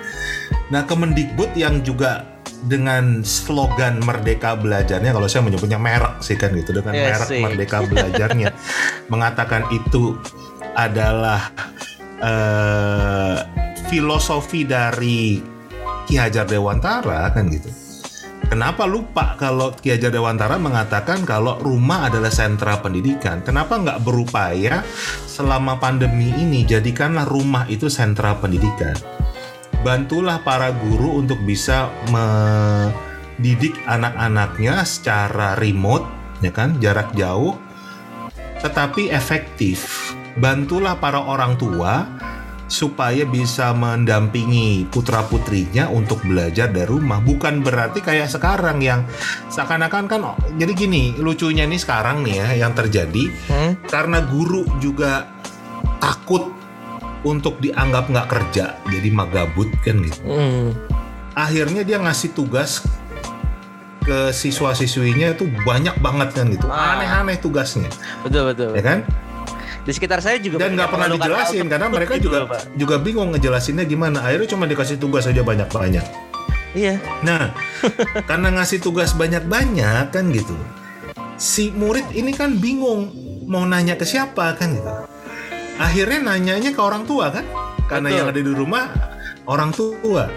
[0.71, 2.23] Nah, Kemendikbud yang juga
[2.65, 7.41] dengan slogan Merdeka Belajarnya, kalau saya menyebutnya merek sih kan gitu, dengan Yes, merek sih.
[7.45, 8.49] Merdeka Belajarnya,
[9.13, 10.17] mengatakan itu
[10.73, 11.53] adalah
[12.21, 13.37] eh,
[13.89, 15.41] filosofi dari
[16.07, 17.69] Ki Hajar Dewantara kan gitu.
[18.47, 23.43] Kenapa lupa kalau Ki Hajar Dewantara mengatakan kalau rumah adalah sentra pendidikan?
[23.43, 24.87] Kenapa nggak berupaya
[25.27, 29.16] selama pandemi ini jadikanlah rumah itu sentra pendidikan?
[29.85, 36.05] Bantulah para guru untuk bisa mendidik anak-anaknya secara remote,
[36.41, 37.55] ya kan, jarak jauh,
[38.61, 40.11] tetapi efektif.
[40.37, 42.05] Bantulah para orang tua
[42.67, 49.07] supaya bisa mendampingi putra putrinya untuk belajar dari rumah bukan berarti kayak sekarang yang
[49.47, 53.79] seakan-akan kan oh, jadi gini lucunya nih sekarang nih ya yang terjadi Hmm?
[53.87, 55.31] karena guru juga
[56.03, 56.56] takut
[57.25, 60.19] untuk dianggap nggak kerja jadi magabut kan gitu.
[60.25, 60.73] Hmm.
[61.37, 62.81] akhirnya dia ngasih tugas
[64.01, 66.65] ke siswa-siswinya itu banyak banget kan gitu.
[66.65, 66.97] Ah.
[66.97, 67.91] aneh-aneh tugasnya.
[68.25, 68.71] Betul, betul.
[68.73, 68.99] ya kan?
[69.85, 73.29] Di sekitar saya juga dan nggak pernah dijelasin karena mereka gitu juga loh, juga bingung
[73.35, 74.25] ngejelasinnya gimana.
[74.25, 76.05] Akhirnya cuma dikasih tugas aja banyak banyak
[76.77, 77.01] Iya.
[77.25, 77.55] nah
[78.29, 80.53] karena ngasih tugas banyak banyak kan gitu
[81.41, 83.09] si murid ini kan bingung
[83.49, 84.91] mau nanya ke siapa kan gitu
[85.77, 87.45] akhirnya nanyanya ke orang tua kan?
[87.87, 88.17] Karena Betul.
[88.19, 88.83] yang ada di rumah
[89.47, 90.27] orang tua.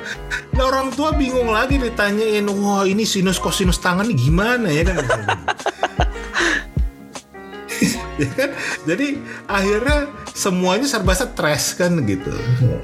[0.54, 4.86] Nah orang tua bingung lagi ditanyain wah ini sinus kosinus tangan nih gimana ya?
[4.86, 4.96] Kan
[8.24, 8.50] ya kan?
[8.84, 9.16] Jadi
[9.48, 9.98] akhirnya
[10.36, 12.32] semuanya serba stres kan gitu.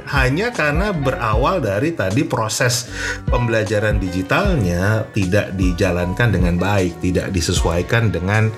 [0.09, 2.89] Hanya karena berawal dari tadi proses
[3.29, 8.49] pembelajaran digitalnya tidak dijalankan dengan baik tidak disesuaikan dengan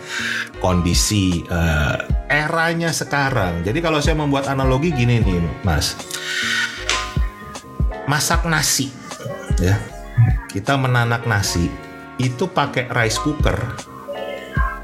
[0.63, 1.99] kondisi eh,
[2.31, 3.67] eranya sekarang.
[3.67, 5.99] Jadi kalau saya membuat analogi gini nih mas.
[8.07, 8.89] Masak nasi.
[9.59, 9.77] Ya.
[10.49, 11.69] Kita menanak nasi
[12.19, 13.59] itu pakai rice cooker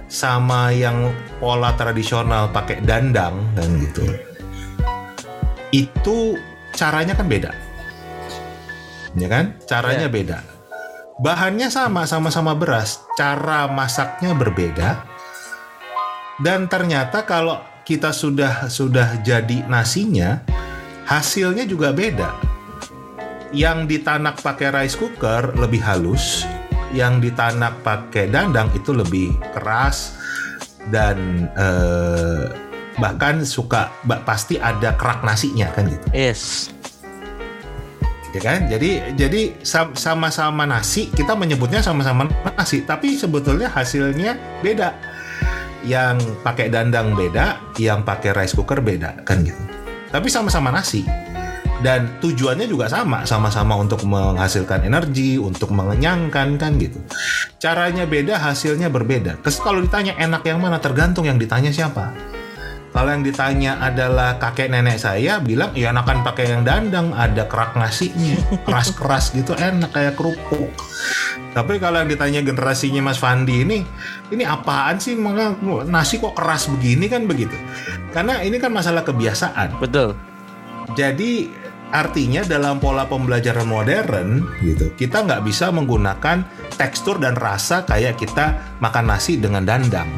[0.09, 4.05] sama yang pola tradisional pakai dandang dan gitu.
[5.75, 6.39] itu
[6.71, 7.51] caranya kan beda.
[9.19, 9.59] Ya kan?
[9.67, 10.39] Caranya beda.
[11.19, 13.03] Bahannya sama sama-sama beras.
[13.19, 15.03] Cara masaknya berbeda.
[16.39, 20.47] Dan ternyata kalau kita sudah sudah jadi nasinya
[21.11, 22.39] hasilnya juga beda.
[23.51, 26.47] Yang ditanak pakai rice cooker lebih halus
[26.95, 30.15] yang ditanak pakai dandang itu lebih keras
[30.89, 32.47] dan eh,
[32.95, 36.07] bahkan suka ba- pasti ada kerak nasinya kan gitu.
[36.15, 36.71] Yes.
[38.35, 38.67] ya kan?
[38.67, 44.95] Jadi jadi sam- sama-sama nasi kita menyebutnya sama-sama nasi tapi sebetulnya hasilnya beda.
[45.85, 49.59] Yang pakai dandang beda yang pakai rice cooker beda kan gitu.
[50.09, 51.03] Tapi sama-sama nasi
[51.85, 56.97] dan tujuannya juga sama sama-sama untuk menghasilkan energi untuk mengenyangkan kan gitu
[57.61, 62.17] caranya beda hasilnya berbeda terus kalau ditanya enak yang mana tergantung yang ditanya siapa
[62.95, 67.75] Kalau yang ditanya adalah kakek nenek saya bilang ya enakan pakai yang dandang, ada kerak
[67.75, 68.39] nasinya,
[68.71, 70.71] keras-keras gitu enak kayak kerupuk.
[71.51, 73.83] Tapi kalau yang ditanya generasinya Mas Fandi ini,
[74.31, 75.59] ini apaan sih Maka
[75.91, 77.59] nasi kok keras begini kan begitu?
[78.15, 79.83] Karena ini kan masalah kebiasaan.
[79.83, 80.15] Betul.
[80.95, 81.64] Jadi
[81.95, 86.43] artinya dalam pola pembelajaran modern gitu, kita nggak bisa menggunakan
[86.75, 90.11] tekstur dan rasa kayak kita makan nasi dengan dandang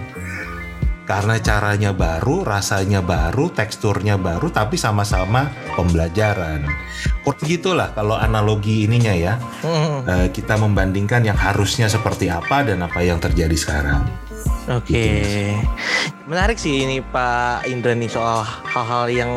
[1.06, 5.46] karena caranya baru, rasanya baru, teksturnya baru, tapi sama-sama
[5.78, 6.66] pembelajaran.
[7.22, 9.38] Kurang gitulah kalau analogi ininya ya.
[9.62, 14.02] Eh, kita membandingkan yang harusnya seperti apa dan apa yang terjadi sekarang.
[14.66, 15.54] Oke,
[16.26, 19.32] menarik sih ini Pak Indra nih soal hal-hal yang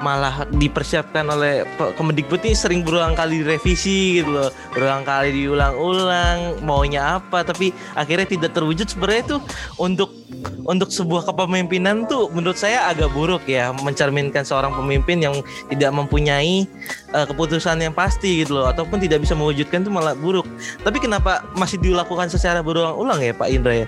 [0.00, 1.62] malah dipersiapkan oleh
[1.96, 8.26] Kemendikbud ini sering berulang kali direvisi gitu loh, berulang kali diulang-ulang maunya apa, tapi akhirnya
[8.26, 9.40] tidak terwujud sebenarnya tuh
[9.76, 10.20] untuk
[10.64, 15.34] untuk sebuah kepemimpinan tuh menurut saya agak buruk ya mencerminkan seorang pemimpin yang
[15.68, 16.64] tidak mempunyai
[17.12, 20.46] eh, keputusan yang pasti gitu loh ataupun tidak bisa mewujudkan itu malah buruk.
[20.80, 23.86] Tapi kenapa masih dilakukan secara berulang-ulang ya Pak Indra ya?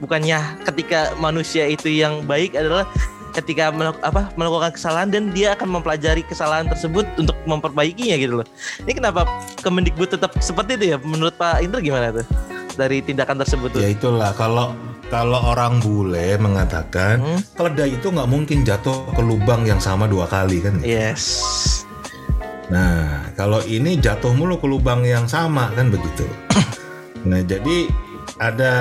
[0.00, 2.88] Bukannya ketika manusia itu yang baik adalah
[3.34, 8.46] ketika melak- apa melakukan kesalahan dan dia akan mempelajari kesalahan tersebut untuk memperbaikinya gitu loh.
[8.86, 9.26] Ini kenapa
[9.60, 10.96] Kemendikbud tetap seperti itu ya?
[11.02, 12.26] Menurut Pak Indra gimana tuh
[12.78, 13.80] dari tindakan tersebut tuh?
[13.82, 14.72] Ya itulah kalau
[15.12, 17.40] kalau orang bule mengatakan Hmm.
[17.54, 20.80] keledai itu nggak mungkin jatuh ke lubang yang sama dua kali kan.
[20.80, 21.84] Yes.
[22.72, 26.24] Nah, kalau ini jatuh mulu ke lubang yang sama kan begitu.
[27.28, 27.86] nah, jadi
[28.40, 28.74] ada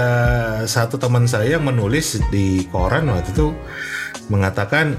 [0.66, 3.48] satu teman saya yang menulis di koran waktu itu
[4.32, 4.96] mengatakan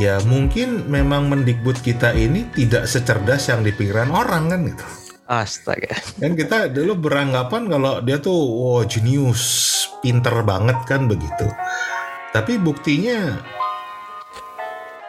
[0.00, 4.84] ya mungkin memang mendikbud kita ini tidak secerdas yang dipikiran orang kan gitu.
[5.32, 5.96] Astaga.
[6.20, 11.48] Kan kita dulu beranggapan kalau dia tuh wow jenius, pinter banget kan begitu.
[12.36, 13.40] Tapi buktinya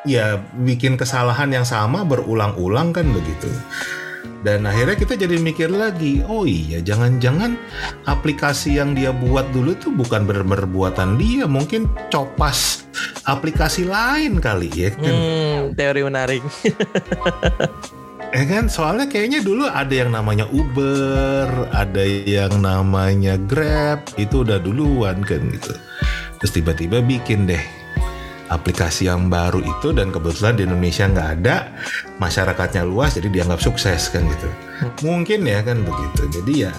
[0.07, 3.51] ya bikin kesalahan yang sama berulang-ulang kan begitu.
[4.43, 7.55] Dan akhirnya kita jadi mikir lagi, oh iya jangan-jangan
[8.03, 12.83] aplikasi yang dia buat dulu tuh bukan benar-benar buatan dia, mungkin copas
[13.23, 15.15] aplikasi lain kali ya kan.
[15.15, 16.43] Hmm, teori menarik.
[18.35, 24.59] Eh kan soalnya kayaknya dulu ada yang namanya Uber, ada yang namanya Grab, itu udah
[24.59, 25.71] duluan kan gitu.
[26.43, 27.82] Terus tiba-tiba bikin deh
[28.51, 31.55] aplikasi yang baru itu dan kebetulan di Indonesia nggak ada,
[32.19, 34.49] masyarakatnya luas jadi dianggap sukses kan gitu.
[35.05, 36.21] Mungkin ya kan begitu.
[36.41, 36.71] Jadi ya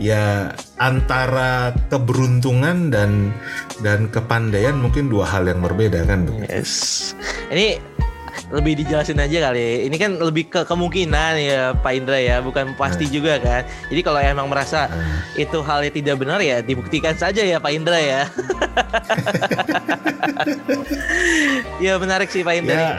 [0.00, 0.50] ya
[0.80, 3.30] antara keberuntungan dan
[3.84, 6.48] dan kepandaian mungkin dua hal yang berbeda kan begitu.
[6.48, 6.72] Yes.
[7.52, 7.78] Ini
[8.52, 9.88] lebih dijelasin aja kali.
[9.88, 13.64] Ini kan lebih ke kemungkinan ya Pak Indra ya, bukan pasti juga kan.
[13.88, 14.88] Jadi kalau emang merasa
[15.36, 18.22] itu halnya tidak benar ya dibuktikan saja ya Pak Indra ya.
[21.84, 22.74] ya menarik sih Pak Indra.
[22.74, 22.90] Ya,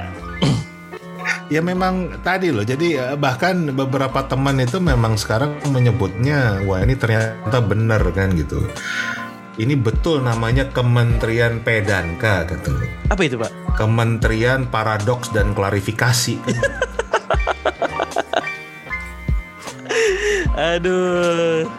[1.49, 2.65] ya memang tadi loh.
[2.65, 8.63] Jadi eh, bahkan beberapa teman itu memang sekarang menyebutnya wah ini ternyata benar kan gitu.
[9.53, 12.73] Ini betul namanya Kementerian Pedanka gitu.
[13.13, 13.77] Apa itu Pak?
[13.77, 16.41] Kementerian Paradoks dan Klarifikasi.
[20.73, 21.69] Aduh.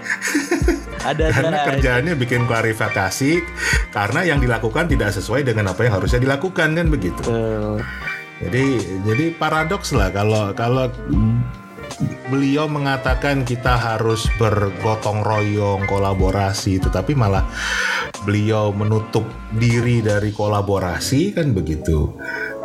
[1.04, 1.68] Ada karena aja.
[1.68, 3.44] kerjaannya bikin klarifikasi
[3.92, 7.20] karena yang dilakukan tidak sesuai dengan apa yang harusnya dilakukan kan begitu.
[7.20, 7.84] Betul.
[8.40, 8.64] Jadi
[9.04, 10.88] jadi paradoks lah kalau kalau
[12.28, 17.46] beliau mengatakan kita harus bergotong royong kolaborasi tetapi malah
[18.24, 19.22] beliau menutup
[19.54, 22.11] diri dari kolaborasi kan begitu.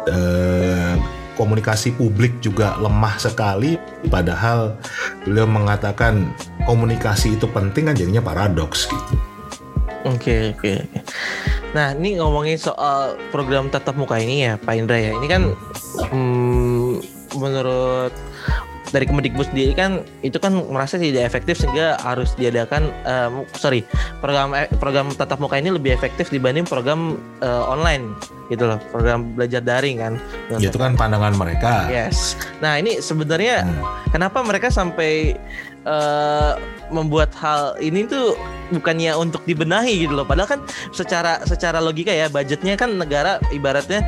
[0.09, 0.95] Eh,
[1.39, 3.79] komunikasi publik juga lemah sekali
[4.11, 4.75] padahal
[5.23, 6.35] beliau mengatakan
[6.67, 9.15] komunikasi itu penting kan jadinya paradoks gitu.
[10.07, 10.83] Oke oke.
[10.83, 10.99] oke.
[11.71, 15.11] Nah ini ngomongin soal program tatap muka ini ya Pak Indra ya.
[15.15, 15.43] Ini kan
[16.11, 17.03] hmm,
[17.39, 18.13] menurut
[18.89, 23.85] dari Kemendikbud sendiri kan itu kan merasa tidak efektif sehingga harus diadakan eh, sorry
[24.21, 28.13] program eh, program tatap muka ini lebih efektif dibanding program eh, online
[28.49, 30.13] gitu loh program belajar daring kan.
[30.57, 31.85] Itu kan pandangan mereka.
[31.87, 32.33] Yes.
[32.65, 33.61] Nah ini sebenarnya
[34.09, 35.37] kenapa mereka sampai
[35.85, 36.53] eh,
[36.89, 38.33] membuat hal ini tuh
[38.69, 40.25] bukannya untuk dibenahi gitu loh.
[40.25, 40.61] Padahal kan
[40.93, 44.05] secara secara logika ya budgetnya kan negara ibaratnya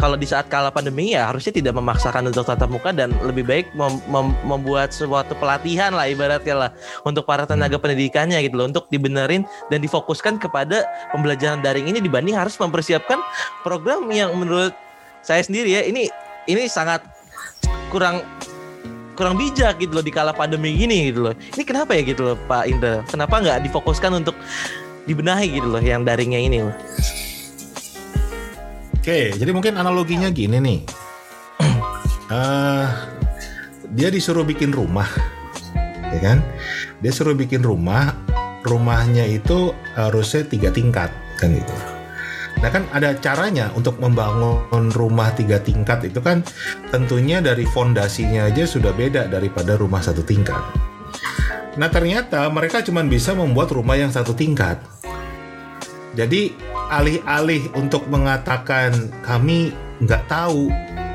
[0.00, 3.66] kalau di saat kala pandemi ya harusnya tidak memaksakan untuk tatap muka dan lebih baik
[3.76, 6.70] mem- mem- membuat suatu pelatihan lah ibaratnya lah
[7.04, 12.34] untuk para tenaga pendidikannya gitu loh untuk dibenerin dan difokuskan kepada pembelajaran daring ini dibanding
[12.34, 13.20] harus mempersiapkan
[13.62, 14.72] program yang menurut
[15.20, 16.08] saya sendiri ya ini
[16.48, 17.04] ini sangat
[17.92, 18.24] kurang
[19.20, 21.34] kurang bijak gitu loh di kala pandemi gini gitu loh.
[21.36, 23.04] Ini kenapa ya gitu loh Pak Indra?
[23.04, 24.32] Kenapa nggak difokuskan untuk
[25.04, 26.72] dibenahi gitu loh yang daringnya ini loh?
[28.96, 30.80] Oke, jadi mungkin analoginya gini nih.
[32.30, 32.86] Eh,
[33.90, 35.10] dia disuruh bikin rumah,
[36.14, 36.38] ya kan?
[37.02, 38.14] Dia suruh bikin rumah,
[38.62, 41.10] rumahnya itu harusnya tiga tingkat,
[41.42, 41.89] kan gitu.
[42.60, 46.44] Nah kan ada caranya untuk membangun rumah tiga tingkat itu kan
[46.92, 50.60] tentunya dari fondasinya aja sudah beda daripada rumah satu tingkat.
[51.80, 54.76] Nah ternyata mereka cuma bisa membuat rumah yang satu tingkat.
[56.12, 56.52] Jadi
[56.92, 58.92] alih-alih untuk mengatakan
[59.24, 59.72] kami
[60.04, 60.68] nggak tahu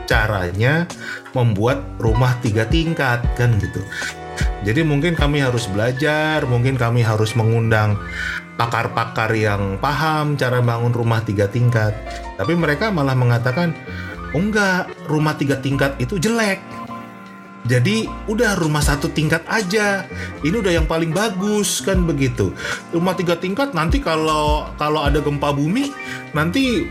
[0.09, 0.89] caranya
[1.37, 3.85] membuat rumah tiga tingkat kan gitu.
[4.65, 8.01] Jadi mungkin kami harus belajar, mungkin kami harus mengundang
[8.55, 11.95] pakar-pakar yang paham cara bangun rumah tiga tingkat.
[12.39, 13.75] Tapi mereka malah mengatakan,
[14.31, 16.59] oh enggak, rumah tiga tingkat itu jelek.
[17.65, 20.05] Jadi udah rumah satu tingkat aja.
[20.45, 22.53] Ini udah yang paling bagus kan begitu.
[22.93, 25.89] Rumah tiga tingkat nanti kalau kalau ada gempa bumi
[26.37, 26.85] nanti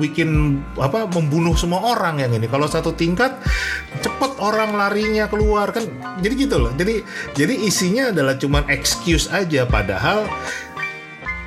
[0.00, 2.48] bikin apa membunuh semua orang yang ini.
[2.48, 3.36] Kalau satu tingkat
[4.00, 5.84] cepet orang larinya keluar kan.
[6.20, 6.72] Jadi gitu loh.
[6.74, 7.04] Jadi
[7.36, 10.24] jadi isinya adalah cuman excuse aja padahal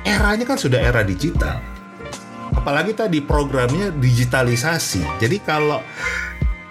[0.06, 1.58] eranya kan sudah era digital.
[2.54, 5.22] Apalagi tadi programnya digitalisasi.
[5.22, 5.82] Jadi kalau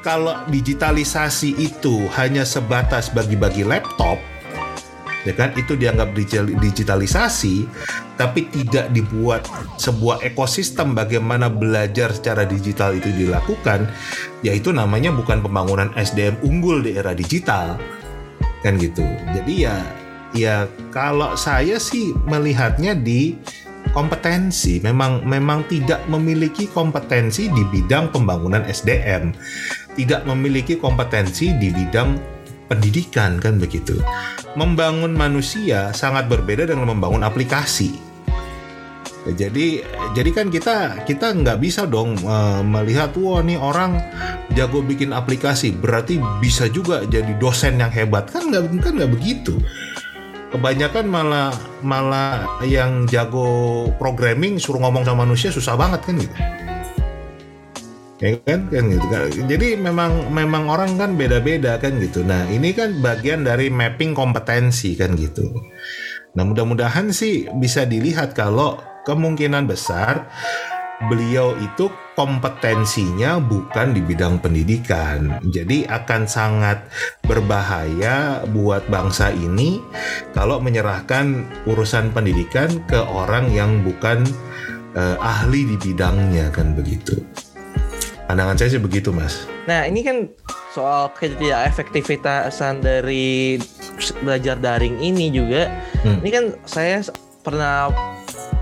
[0.05, 4.21] kalau digitalisasi itu hanya sebatas bagi-bagi laptop,
[5.25, 5.51] ya kan?
[5.57, 6.13] Itu dianggap
[6.61, 7.65] digitalisasi,
[8.15, 9.49] tapi tidak dibuat
[9.81, 13.89] sebuah ekosistem bagaimana belajar secara digital itu dilakukan,
[14.45, 17.75] yaitu namanya bukan pembangunan SDM unggul di era digital,
[18.61, 19.03] kan gitu.
[19.33, 19.75] Jadi ya,
[20.31, 20.55] ya
[20.93, 23.35] kalau saya sih melihatnya di
[23.95, 29.31] kompetensi memang memang tidak memiliki kompetensi di bidang pembangunan SDM
[29.95, 32.34] tidak memiliki kompetensi di bidang
[32.67, 33.97] pendidikan kan begitu.
[34.57, 37.93] Membangun manusia sangat berbeda dengan membangun aplikasi.
[39.25, 39.81] Jadi
[40.13, 43.97] jadi kan kita kita nggak bisa dong uh, melihat wah nih orang
[44.53, 48.29] jago bikin aplikasi berarti bisa juga jadi dosen yang hebat.
[48.29, 49.57] Kan nggak kan nggak begitu.
[50.53, 51.51] Kebanyakan malah
[51.81, 56.37] malah yang jago programming suruh ngomong sama manusia susah banget kan gitu
[58.25, 62.73] ya kan kan gitu kan jadi memang memang orang kan beda-beda kan gitu nah ini
[62.73, 65.45] kan bagian dari mapping kompetensi kan gitu
[66.33, 70.25] nah mudah-mudahan sih bisa dilihat kalau kemungkinan besar
[71.11, 75.43] beliau itu kompetensinya bukan di bidang pendidikan.
[75.51, 76.87] Jadi akan sangat
[77.27, 79.83] berbahaya buat bangsa ini
[80.31, 84.23] kalau menyerahkan urusan pendidikan ke orang yang bukan
[84.95, 87.19] uh, ahli di bidangnya kan begitu.
[88.25, 89.45] Pandangan saya sih begitu, Mas.
[89.69, 90.25] Nah, ini kan
[90.73, 93.61] soal ketidak efektivitasan dari
[94.25, 95.69] belajar daring ini juga.
[96.01, 96.25] Hmm.
[96.25, 97.05] Ini kan saya
[97.45, 97.93] pernah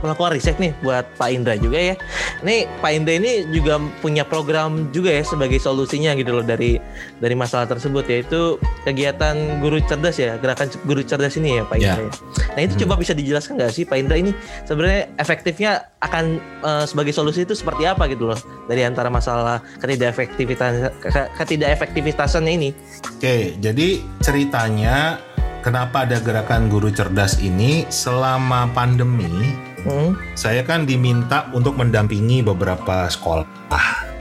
[0.04, 1.96] melakukan riset nih buat Pak Indra juga ya.
[2.44, 6.78] Ini Pak Indra ini juga punya program juga ya sebagai solusinya gitu loh dari
[7.24, 12.02] dari masalah tersebut yaitu kegiatan guru cerdas ya, gerakan guru cerdas ini ya Pak Indra.
[12.04, 12.12] Ya.
[12.54, 12.82] Nah itu hmm.
[12.86, 14.32] coba bisa dijelaskan nggak sih Pak Indra ini
[14.68, 15.72] sebenarnya efektifnya
[16.04, 20.92] akan uh, sebagai solusi itu seperti apa gitu loh dari antara masalah ketidak efektivitas
[21.40, 22.70] ketidak efektivitasannya ini.
[23.08, 25.18] Oke, jadi ceritanya
[25.64, 30.36] kenapa ada gerakan guru cerdas ini selama pandemi hmm.
[30.36, 33.46] saya kan diminta untuk mendampingi beberapa sekolah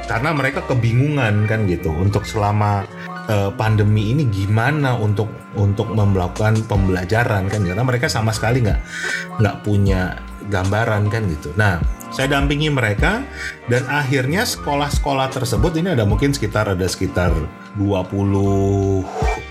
[0.07, 2.85] karena mereka kebingungan kan gitu untuk selama
[3.31, 8.81] uh, pandemi ini gimana untuk untuk melakukan pembelajaran kan karena mereka sama sekali nggak
[9.41, 10.19] nggak punya
[10.51, 11.55] gambaran kan gitu.
[11.55, 11.79] Nah,
[12.11, 13.23] saya dampingi mereka
[13.71, 17.31] dan akhirnya sekolah-sekolah tersebut ini ada mungkin sekitar ada sekitar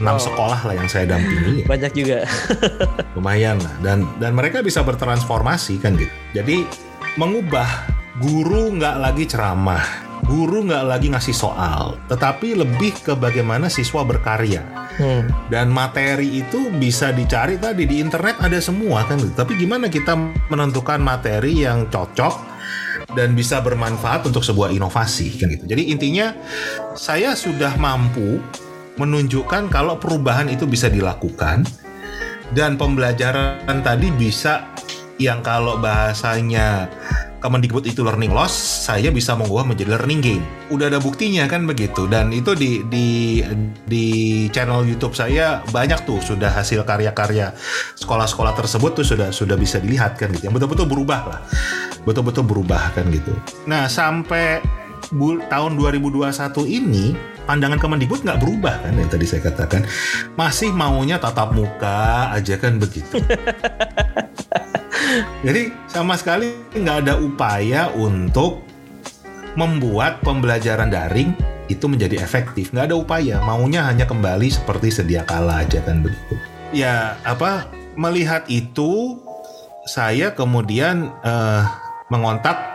[0.02, 0.22] 26 oh.
[0.34, 1.64] sekolah lah yang saya dampingi.
[1.70, 2.26] Banyak juga.
[3.16, 6.12] Lumayan lah dan dan mereka bisa bertransformasi kan gitu.
[6.34, 6.66] Jadi
[7.22, 7.70] mengubah
[8.18, 9.84] guru nggak lagi ceramah,
[10.26, 14.66] guru nggak lagi ngasih soal, tetapi lebih ke bagaimana siswa berkarya.
[14.98, 15.30] Hmm.
[15.48, 19.34] Dan materi itu bisa dicari tadi di internet ada semua kan gitu.
[19.34, 20.18] Tapi gimana kita
[20.52, 22.52] menentukan materi yang cocok
[23.16, 25.66] dan bisa bermanfaat untuk sebuah inovasi kan gitu.
[25.68, 26.36] Jadi intinya
[26.96, 28.40] saya sudah mampu
[29.02, 31.66] menunjukkan kalau perubahan itu bisa dilakukan
[32.54, 34.70] dan pembelajaran tadi bisa
[35.18, 36.90] yang kalau bahasanya
[37.42, 38.54] Kemendikbud itu learning loss,
[38.86, 40.44] saya bisa mengubah menjadi learning gain.
[40.70, 43.42] Udah ada buktinya kan begitu dan itu di di
[43.90, 44.06] di
[44.54, 47.50] channel YouTube saya banyak tuh sudah hasil karya-karya
[47.98, 50.54] sekolah-sekolah tersebut tuh sudah sudah bisa dilihat kan gitu.
[50.54, 51.42] Yang betul-betul berubah lah.
[52.06, 53.34] Betul-betul berubah kan gitu.
[53.66, 54.62] Nah, sampai
[55.50, 56.30] tahun 2021
[56.70, 57.18] ini
[57.50, 59.86] pandangan Kemendikbud nggak berubah kan yang tadi saya katakan
[60.38, 63.22] masih maunya tatap muka aja kan begitu
[65.46, 68.64] Jadi sama sekali nggak ada upaya untuk
[69.60, 71.36] membuat pembelajaran daring
[71.68, 72.72] itu menjadi efektif.
[72.72, 76.36] Nggak ada upaya, maunya hanya kembali seperti sedia kala aja kan begitu.
[76.72, 77.68] Ya apa
[78.00, 79.20] melihat itu
[79.84, 81.64] saya kemudian eh,
[82.08, 82.71] mengontak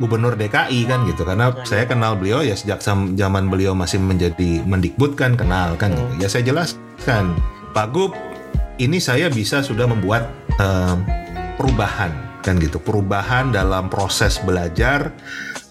[0.00, 1.22] gubernur DKI kan gitu.
[1.28, 6.24] Karena saya kenal beliau ya sejak zaman beliau masih menjadi mendikbud kan kenal kan gitu.
[6.24, 7.36] ya saya jelaskan
[7.76, 8.16] Pak Gub
[8.80, 10.96] ini saya bisa sudah membuat eh,
[11.60, 12.80] perubahan kan gitu.
[12.80, 15.12] Perubahan dalam proses belajar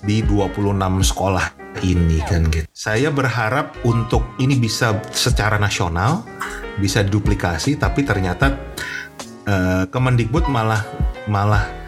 [0.06, 0.78] di 26
[1.10, 1.46] sekolah
[1.82, 2.70] ini kan gitu.
[2.70, 6.24] Saya berharap untuk ini bisa secara nasional
[6.80, 8.56] bisa duplikasi tapi ternyata
[9.50, 10.86] eh, Kemendikbud malah
[11.28, 11.79] malah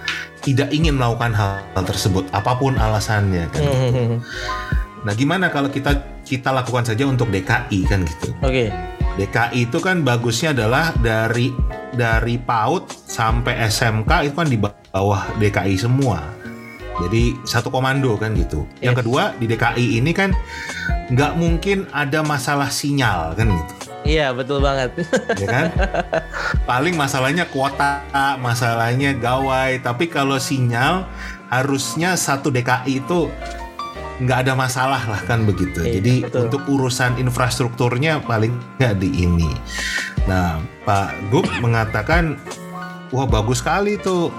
[0.42, 3.62] tidak ingin melakukan hal, hal tersebut apa pun alasannya kan.
[3.62, 4.18] Hmm.
[5.02, 8.38] Nah, gimana kalau kita kita lakukan saja untuk DKI kan gitu.
[8.46, 8.70] Oke.
[9.18, 11.50] DKI itu kan bagusnya adalah dari
[11.90, 16.22] dari PAUD sampai SMK itu kan di bawah DKI semua.
[17.02, 18.70] Jadi satu komando kan gitu.
[18.78, 19.00] Yang Yes.
[19.02, 20.38] kedua di DKI ini kan
[21.10, 24.98] nggak mungkin ada masalah sinyal kan gitu Iya betul banget.
[25.42, 25.68] ya kan?
[26.66, 28.06] Paling masalahnya kuota,
[28.42, 29.78] masalahnya gawai.
[29.82, 31.06] Tapi kalau sinyal
[31.52, 33.30] harusnya satu DKI itu
[34.22, 35.82] nggak ada masalah lah kan begitu.
[35.82, 36.40] Iya, Jadi betul.
[36.48, 39.50] untuk urusan infrastrukturnya paling nggak di ini.
[40.30, 42.38] Nah Pak Gub mengatakan,
[43.10, 44.30] wah bagus sekali tuh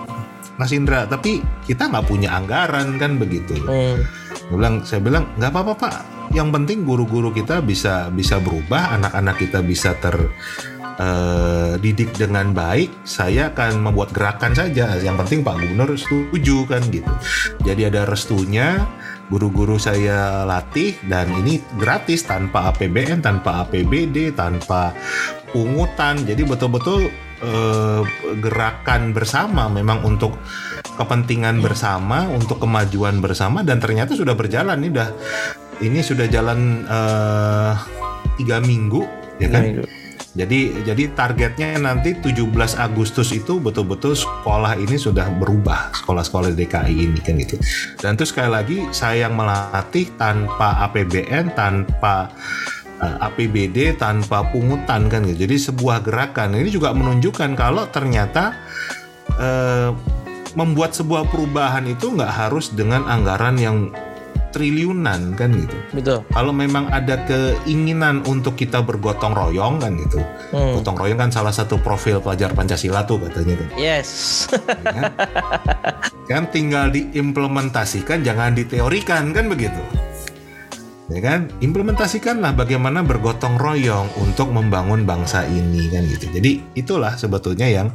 [0.57, 1.07] Mas Indra.
[1.11, 3.59] Tapi kita nggak punya anggaran kan begitu.
[3.67, 4.07] Hmm.
[4.33, 5.97] Saya bilang, saya bilang nggak apa-apa Pak.
[6.33, 10.17] Yang penting guru-guru kita bisa bisa berubah, anak-anak kita bisa ter
[10.97, 13.05] eh, didik dengan baik.
[13.05, 14.97] Saya akan membuat gerakan saja.
[14.97, 17.13] Yang penting Pak Gubernur setuju kan gitu.
[17.69, 18.81] Jadi ada restunya,
[19.29, 24.97] guru-guru saya latih dan ini gratis tanpa APBN, tanpa APBD, tanpa
[25.53, 26.17] pungutan.
[26.25, 27.13] Jadi betul-betul
[27.45, 28.03] eh,
[28.41, 30.41] gerakan bersama memang untuk
[30.97, 35.11] kepentingan bersama, untuk kemajuan bersama dan ternyata sudah berjalan ini udah
[35.83, 37.75] ini sudah jalan eh,
[38.39, 39.03] tiga minggu
[39.43, 39.63] ya kan.
[39.63, 39.85] Minggu.
[40.33, 42.49] Jadi jadi targetnya nanti 17
[42.81, 47.61] Agustus itu betul-betul sekolah ini sudah berubah sekolah-sekolah DKI ini kan gitu.
[48.01, 52.33] Dan terus sekali lagi saya yang melatih tanpa APBN, tanpa
[53.05, 55.45] eh, APBD, tanpa pungutan kan gitu.
[55.45, 58.57] Jadi sebuah gerakan ini juga menunjukkan kalau ternyata
[59.37, 59.93] eh,
[60.57, 63.93] membuat sebuah perubahan itu nggak harus dengan anggaran yang
[64.53, 65.77] triliunan kan gitu.
[65.97, 66.19] Betul.
[66.29, 70.21] Kalau memang ada keinginan untuk kita bergotong royong kan gitu.
[70.53, 70.79] Hmm.
[70.79, 73.69] Gotong royong kan salah satu profil pelajar Pancasila tuh katanya kan.
[73.81, 74.09] Yes.
[76.29, 76.45] Ya kan?
[76.53, 79.83] tinggal diimplementasikan jangan diteorikan kan begitu.
[81.13, 81.51] Ya kan?
[81.61, 86.29] Implementasikanlah bagaimana bergotong royong untuk membangun bangsa ini kan gitu.
[86.31, 87.93] Jadi itulah sebetulnya yang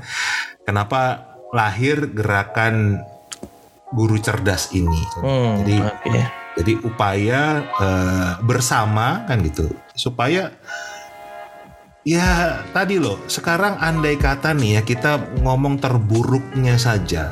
[0.68, 3.02] kenapa lahir gerakan
[3.96, 5.02] guru cerdas ini.
[5.24, 6.22] Hmm, Jadi oke.
[6.58, 7.42] Jadi upaya
[7.78, 10.50] eh, bersama kan gitu supaya
[12.02, 12.28] ya
[12.72, 15.12] tadi loh sekarang andai kata nih ya kita
[15.44, 17.28] ngomong terburuknya saja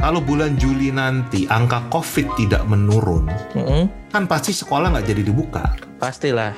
[0.00, 3.92] kalau bulan Juli nanti angka COVID tidak menurun Mm-mm.
[4.08, 5.64] kan pasti sekolah nggak jadi dibuka
[5.96, 6.56] Pastilah.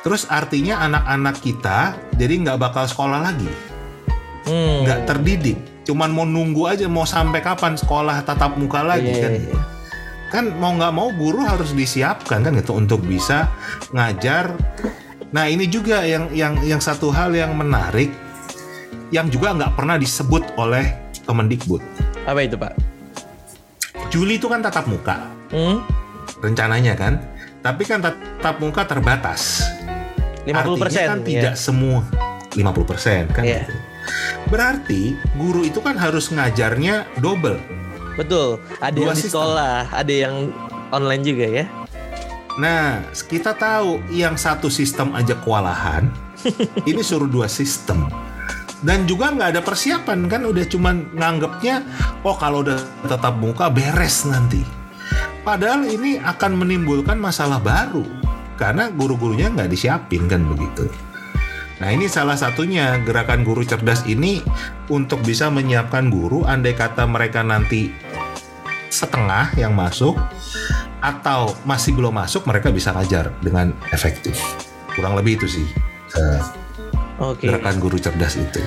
[0.00, 1.78] terus artinya anak-anak kita
[2.14, 3.50] jadi nggak bakal sekolah lagi
[4.46, 4.86] Hmm.
[4.86, 9.32] nggak terdidik cuman mau nunggu aja mau sampai kapan sekolah tatap muka lagi Iya, kan
[9.34, 9.60] iya, iya.
[10.30, 13.50] Kan mau nggak mau guru harus disiapkan kan gitu untuk bisa
[13.94, 14.54] ngajar.
[15.30, 18.10] Nah ini juga yang yang yang satu hal yang menarik
[19.14, 21.82] yang juga nggak pernah disebut oleh Kemendikbud.
[22.26, 22.74] Apa itu Pak?
[24.10, 25.78] Juli itu kan tatap muka Hmm?
[26.42, 27.22] rencananya kan,
[27.62, 29.62] tapi kan tatap muka terbatas.
[30.46, 32.02] 50 Artinya kan tidak semua
[32.54, 33.42] 50 kan.
[33.46, 33.66] Iya.
[33.66, 33.74] gitu.
[34.46, 35.02] Berarti
[35.34, 37.58] guru itu kan harus ngajarnya double.
[38.16, 38.58] Betul.
[38.80, 40.50] Ada Dua yang di sekolah, ada yang
[40.90, 41.64] online juga ya.
[42.56, 46.08] Nah, kita tahu yang satu sistem aja kewalahan,
[46.88, 48.08] ini suruh dua sistem.
[48.80, 51.84] Dan juga nggak ada persiapan kan, udah cuman nganggapnya,
[52.24, 54.64] oh kalau udah tetap muka beres nanti.
[55.44, 58.02] Padahal ini akan menimbulkan masalah baru
[58.56, 60.88] karena guru-gurunya nggak disiapin kan begitu.
[61.76, 64.40] Nah ini salah satunya gerakan guru cerdas ini
[64.88, 67.92] untuk bisa menyiapkan guru andai kata mereka nanti
[68.88, 70.16] setengah yang masuk
[71.04, 74.40] atau masih belum masuk mereka bisa ngajar dengan efektif.
[74.96, 75.66] Kurang lebih itu sih
[76.16, 76.40] eh,
[77.20, 77.44] Oke.
[77.44, 78.64] gerakan guru cerdas itu.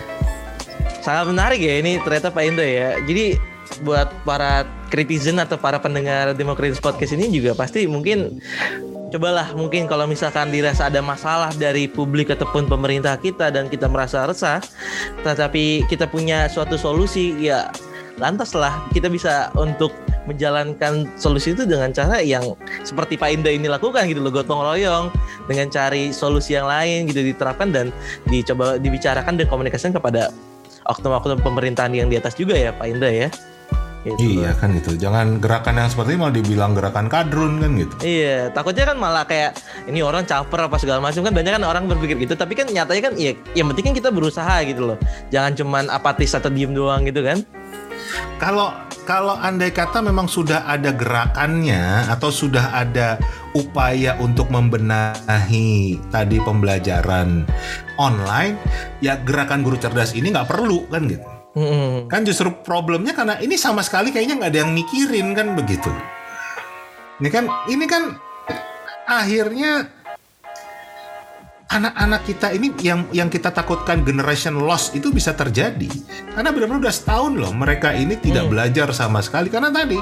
[1.01, 3.01] Sangat menarik ya ini ternyata Pak Indo ya.
[3.01, 3.41] Jadi
[3.81, 8.41] buat para kritizen atau para pendengar Demokritis Podcast ini juga pasti mungkin
[9.09, 14.29] cobalah mungkin kalau misalkan dirasa ada masalah dari publik ataupun pemerintah kita dan kita merasa
[14.29, 14.61] resah
[15.25, 17.73] tetapi kita punya suatu solusi ya
[18.21, 19.95] lantaslah kita bisa untuk
[20.27, 22.53] menjalankan solusi itu dengan cara yang
[22.85, 25.09] seperti Pak Indah ini lakukan gitu loh gotong royong
[25.49, 27.89] dengan cari solusi yang lain gitu diterapkan dan
[28.29, 30.29] dicoba dibicarakan dan komunikasikan kepada
[30.85, 33.29] oknum-oknum pemerintahan yang di atas juga ya Pak Indah ya.
[33.99, 34.95] Gitu iya kan gitu.
[34.95, 37.95] Jangan gerakan yang seperti ini malah dibilang gerakan kadrun kan gitu.
[37.99, 39.59] Iya, takutnya kan malah kayak
[39.91, 42.39] ini orang caper apa segala macam kan banyak kan orang berpikir gitu.
[42.39, 44.97] Tapi kan nyatanya kan iya yang penting kan kita berusaha gitu loh.
[45.35, 47.43] Jangan cuman apatis atau diem doang gitu kan.
[48.39, 48.71] Kalau
[49.03, 53.19] kalau andai kata memang sudah ada gerakannya atau sudah ada
[53.51, 57.43] upaya untuk membenahi tadi pembelajaran
[57.99, 58.55] online,
[59.03, 61.38] ya gerakan guru cerdas ini nggak perlu kan gitu.
[61.57, 62.05] Hmm.
[62.05, 65.89] Kan justru problemnya karena ini sama sekali kayaknya nggak ada yang mikirin kan begitu.
[67.19, 68.03] Ini kan ini kan
[69.09, 69.89] akhirnya
[71.69, 75.85] anak-anak kita ini yang yang kita takutkan generation loss itu bisa terjadi
[76.33, 78.53] karena benar-benar udah setahun loh mereka ini tidak hmm.
[78.57, 80.01] belajar sama sekali karena tadi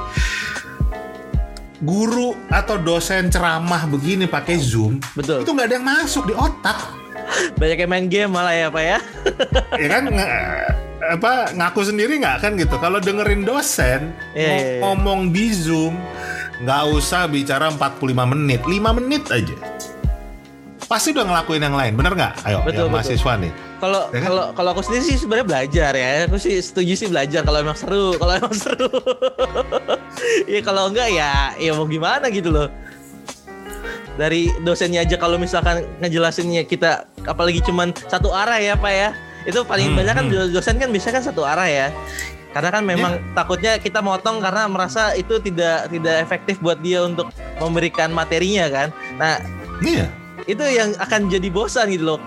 [1.83, 6.79] guru atau dosen ceramah begini pakai zoom betul itu nggak ada yang masuk di otak
[7.59, 8.99] banyak yang main game malah ya pak ya
[9.75, 10.03] ya kan
[10.97, 12.75] apa ngaku sendiri nggak kan gitu.
[12.81, 14.81] Kalau dengerin dosen yeah, yeah, yeah.
[14.81, 15.93] ngomong di zoom
[16.65, 18.61] nggak usah bicara 45 menit.
[18.65, 19.57] 5 menit aja.
[20.87, 22.33] Pasti udah ngelakuin yang lain bener nggak?
[22.47, 22.95] Ayo betul, yang betul.
[22.95, 23.51] mahasiswa nih.
[23.77, 24.21] Kalau ya kan?
[24.25, 26.09] kalau kalau aku sendiri sih sebenarnya belajar ya.
[26.25, 28.15] Aku sih setuju sih belajar kalau emang seru.
[28.21, 28.89] Kalau emang seru.
[30.49, 32.73] Ya kalau enggak ya ya mau gimana gitu loh.
[34.17, 39.09] Dari dosennya aja kalau misalkan ngejelasinnya kita apalagi cuman satu arah ya pak ya
[39.47, 40.51] itu paling hmm, banyak kan hmm.
[40.51, 41.87] dosen kan bisa kan satu arah ya
[42.51, 43.33] karena kan memang yeah.
[43.37, 47.31] takutnya kita motong karena merasa itu tidak tidak efektif buat dia untuk
[47.61, 49.39] memberikan materinya kan nah
[49.85, 50.09] iya yeah.
[50.49, 52.19] itu yang akan jadi bosan gitu loh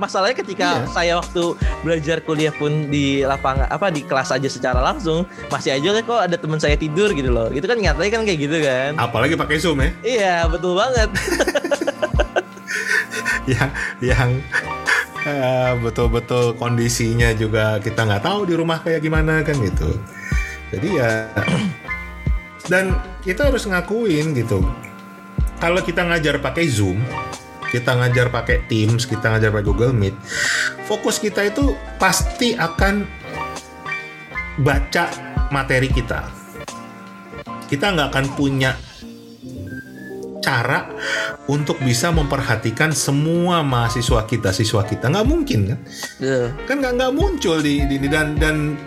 [0.00, 0.90] masalahnya ketika yeah.
[0.92, 1.54] saya waktu
[1.86, 5.22] belajar kuliah pun di lapangan apa di kelas aja secara langsung
[5.54, 8.56] masih aja kok ada teman saya tidur gitu loh itu kan nyatanya kan kayak gitu
[8.60, 11.08] kan apalagi pakai zoom ya iya betul banget
[13.52, 13.70] yang
[14.02, 14.30] yang
[15.82, 19.90] betul-betul kondisinya juga kita nggak tahu di rumah kayak gimana kan gitu.
[20.70, 21.30] Jadi ya
[22.72, 22.94] dan
[23.26, 24.62] kita harus ngakuin gitu.
[25.56, 27.00] Kalau kita ngajar pakai zoom
[27.66, 30.14] kita ngajar pakai Teams kita ngajar pakai Google Meet
[30.86, 33.02] fokus kita itu pasti akan
[34.62, 35.10] baca
[35.50, 36.30] materi kita.
[37.66, 38.78] Kita nggak akan punya
[40.46, 40.86] cara
[41.50, 45.10] untuk bisa memperhatikan semua mahasiswa kita siswa kita.
[45.10, 45.78] Nggak mungkin kan?
[46.22, 46.54] Yeah.
[46.70, 48.78] kan nggak nggak muncul di, di dan dan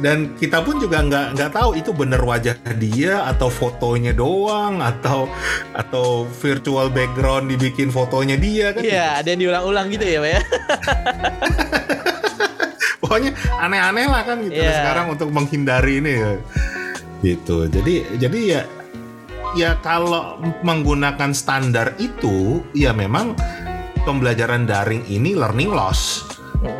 [0.00, 5.28] dan kita pun juga nggak nggak tahu itu bener wajah dia atau fotonya doang atau
[5.76, 8.80] atau virtual background dibikin fotonya dia kan?
[8.80, 10.40] Iya yeah, ada yang diulang-ulang gitu ya pak ya?
[13.04, 14.56] Pokoknya aneh-aneh lah kan gitu.
[14.56, 14.80] Yeah.
[14.80, 16.32] sekarang untuk menghindari ini ya.
[17.20, 17.68] Gitu.
[17.68, 18.62] Jadi jadi ya
[19.52, 23.36] ya kalau menggunakan standar itu ya memang
[24.02, 26.24] pembelajaran daring ini learning loss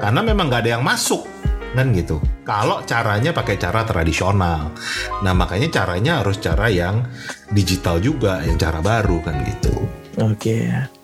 [0.01, 1.29] karena memang nggak ada yang masuk
[1.73, 2.21] kan gitu.
[2.45, 4.77] Kalau caranya pakai cara tradisional,
[5.25, 7.01] nah makanya caranya harus cara yang
[7.49, 9.73] digital juga, yang cara baru kan gitu.
[10.21, 10.69] Oke.
[10.69, 11.01] Okay.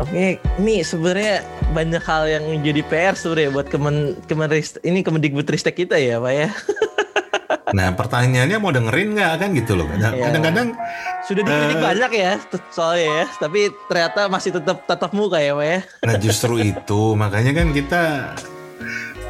[0.00, 4.50] Oke, ini sebenarnya banyak hal yang menjadi PR sebenarnya buat kemen kemen
[4.82, 6.48] ini Kemendikbudristek kita ya, Pak ya.
[7.70, 9.86] Nah pertanyaannya mau dengerin nggak kan gitu loh.
[9.94, 10.10] Iya.
[10.18, 10.74] Kadang-kadang
[11.22, 12.32] sudah dikritik uh, banyak ya
[12.74, 15.80] soalnya ya, tapi ternyata masih tetap tetap muka ya, Pak ya.
[16.02, 18.02] Nah justru itu makanya kan kita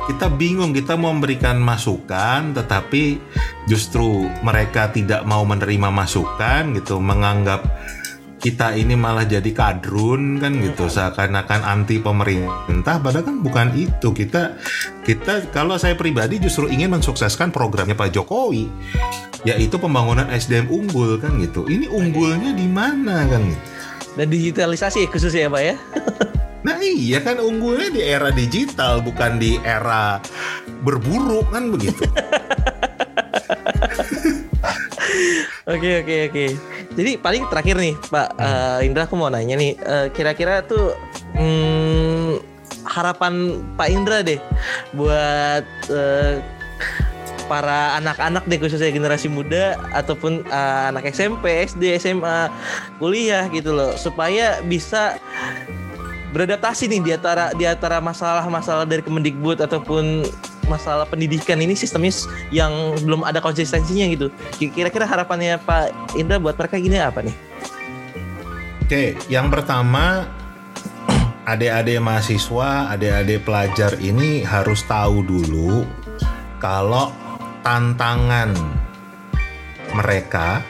[0.08, 3.22] kita bingung kita mau memberikan masukan tetapi
[3.70, 7.62] justru mereka tidak mau menerima masukan gitu menganggap
[8.42, 10.90] kita ini malah jadi kadrun kan gitu.
[10.90, 14.10] Seakan-akan anti pemerintah padahal kan bukan itu.
[14.10, 14.58] Kita
[15.06, 18.66] kita kalau saya pribadi justru ingin mensukseskan programnya Pak Jokowi
[19.46, 21.70] yaitu pembangunan SDM unggul kan gitu.
[21.70, 23.46] Ini unggulnya di mana kan?
[23.46, 23.72] Gitu
[24.16, 25.76] dan digitalisasi khususnya ya Pak ya?
[26.62, 30.22] Nah iya kan unggulnya di era digital bukan di era
[30.86, 32.06] berburu kan begitu.
[35.68, 36.44] Oke oke oke.
[36.92, 40.92] Jadi paling terakhir nih Pak uh, Indra aku mau nanya nih uh, kira-kira tuh
[41.38, 42.42] hmm,
[42.86, 44.42] harapan Pak Indra deh
[44.92, 46.34] buat uh,
[47.46, 52.48] para anak-anak deh khususnya generasi muda ataupun uh, anak SMP, SD, SMA,
[52.96, 55.20] kuliah gitu loh supaya bisa
[56.32, 60.24] beradaptasi nih di antara di antara masalah-masalah dari Kemendikbud ataupun
[60.70, 62.12] masalah pendidikan ini sistemnya
[62.54, 64.26] yang belum ada konsistensinya gitu.
[64.58, 67.36] Kira-kira harapannya Pak Indra buat mereka gini apa nih?
[68.82, 70.28] Oke, yang pertama
[71.52, 75.86] adik-adik mahasiswa, adik-adik pelajar ini harus tahu dulu
[76.62, 77.10] kalau
[77.62, 78.54] tantangan
[79.92, 80.62] mereka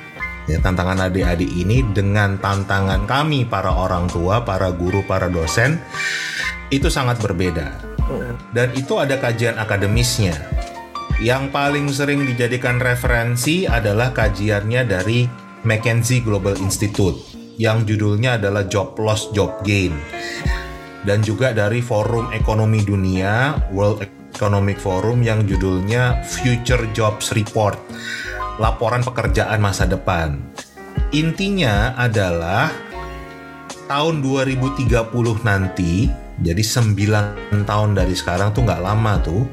[0.51, 5.79] ya tantangan adik-adik ini dengan tantangan kami para orang tua, para guru, para dosen
[6.73, 7.92] itu sangat berbeda.
[8.53, 10.35] Dan itu ada kajian akademisnya.
[11.23, 15.29] Yang paling sering dijadikan referensi adalah kajiannya dari
[15.63, 17.15] McKinsey Global Institute
[17.61, 19.95] yang judulnya adalah Job Loss Job Gain.
[21.03, 24.03] Dan juga dari Forum Ekonomi Dunia, World
[24.35, 27.79] Economic Forum yang judulnya Future Jobs Report
[28.59, 30.39] laporan pekerjaan masa depan.
[31.13, 32.73] Intinya adalah
[33.91, 34.89] tahun 2030
[35.45, 36.09] nanti,
[36.43, 39.47] jadi 9 tahun dari sekarang tuh nggak lama tuh,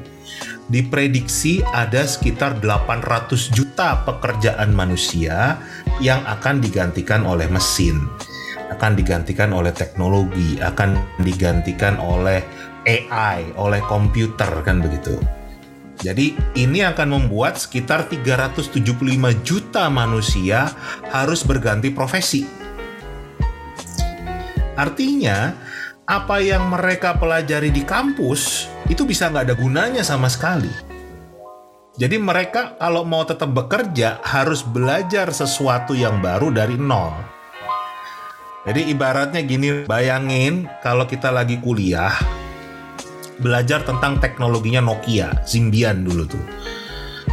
[0.66, 5.58] diprediksi ada sekitar 800 juta pekerjaan manusia
[6.02, 8.10] yang akan digantikan oleh mesin,
[8.74, 12.42] akan digantikan oleh teknologi, akan digantikan oleh
[12.86, 15.14] AI, oleh komputer kan begitu.
[16.00, 18.80] Jadi ini akan membuat sekitar 375
[19.44, 20.72] juta manusia
[21.12, 22.48] harus berganti profesi.
[24.80, 25.52] Artinya,
[26.10, 30.66] apa yang mereka pelajari di kampus itu bisa nggak ada gunanya sama sekali.
[31.94, 37.14] Jadi mereka kalau mau tetap bekerja harus belajar sesuatu yang baru dari nol.
[38.66, 42.10] Jadi ibaratnya gini, bayangin kalau kita lagi kuliah,
[43.38, 46.44] belajar tentang teknologinya Nokia, Symbian dulu tuh.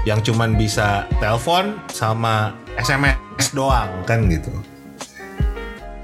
[0.06, 4.54] Yang cuman bisa telepon sama SMS doang kan gitu.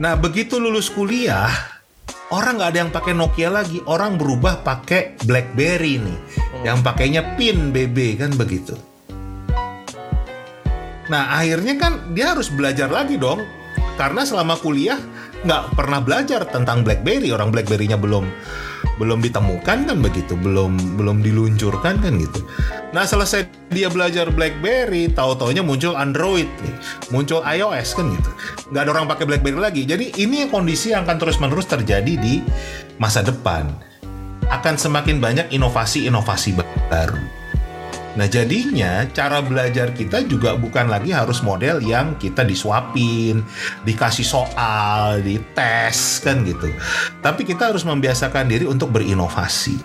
[0.01, 1.72] Nah begitu lulus kuliah,
[2.33, 6.17] orang nggak ada yang pakai Nokia lagi, orang berubah pakai BlackBerry nih,
[6.65, 8.73] yang pakainya PIN BB kan begitu.
[11.13, 13.45] Nah akhirnya kan dia harus belajar lagi dong,
[14.01, 14.97] karena selama kuliah
[15.43, 18.25] nggak pernah belajar tentang BlackBerry, orang BlackBerry-nya belum
[19.01, 22.45] belum ditemukan kan begitu, belum belum diluncurkan kan gitu.
[22.93, 26.75] Nah selesai dia belajar BlackBerry, tahu-taunya muncul Android, nih,
[27.09, 28.31] muncul iOS kan gitu.
[28.69, 29.81] Nggak ada orang pakai BlackBerry lagi.
[29.83, 32.39] Jadi ini kondisi yang akan terus-menerus terjadi di
[33.01, 33.67] masa depan.
[34.51, 36.53] Akan semakin banyak inovasi-inovasi
[36.91, 37.42] baru.
[38.13, 43.41] Nah jadinya cara belajar kita juga bukan lagi harus model yang kita disuapin,
[43.81, 46.69] dikasih soal, dites kan gitu.
[47.25, 49.81] Tapi kita harus membiasakan diri untuk berinovasi.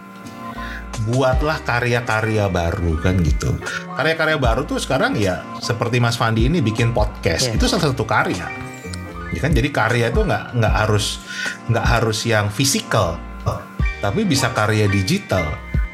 [1.08, 3.56] Buatlah karya-karya baru kan gitu.
[3.96, 7.56] Karya-karya baru tuh sekarang ya seperti Mas Fandi ini bikin podcast Yeah.
[7.56, 8.44] itu salah satu karya.
[9.32, 11.24] Ya kan jadi karya itu nggak nggak harus
[11.68, 13.20] nggak harus yang fisikal,
[14.00, 15.46] tapi bisa karya digital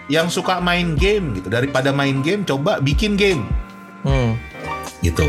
[0.06, 3.44] yang suka main game gitu daripada main game coba bikin game
[4.04, 4.36] Hmm.
[5.00, 5.24] gitu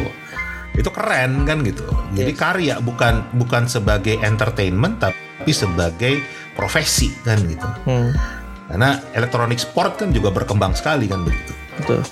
[0.76, 2.40] itu keren kan gitu jadi Yes.
[2.40, 6.20] karya bukan bukan sebagai entertainment tapi sebagai
[6.54, 8.12] profesi kan gitu Hmm.
[8.68, 12.04] karena elektronik sport kan juga berkembang sekali kan begitu Betul.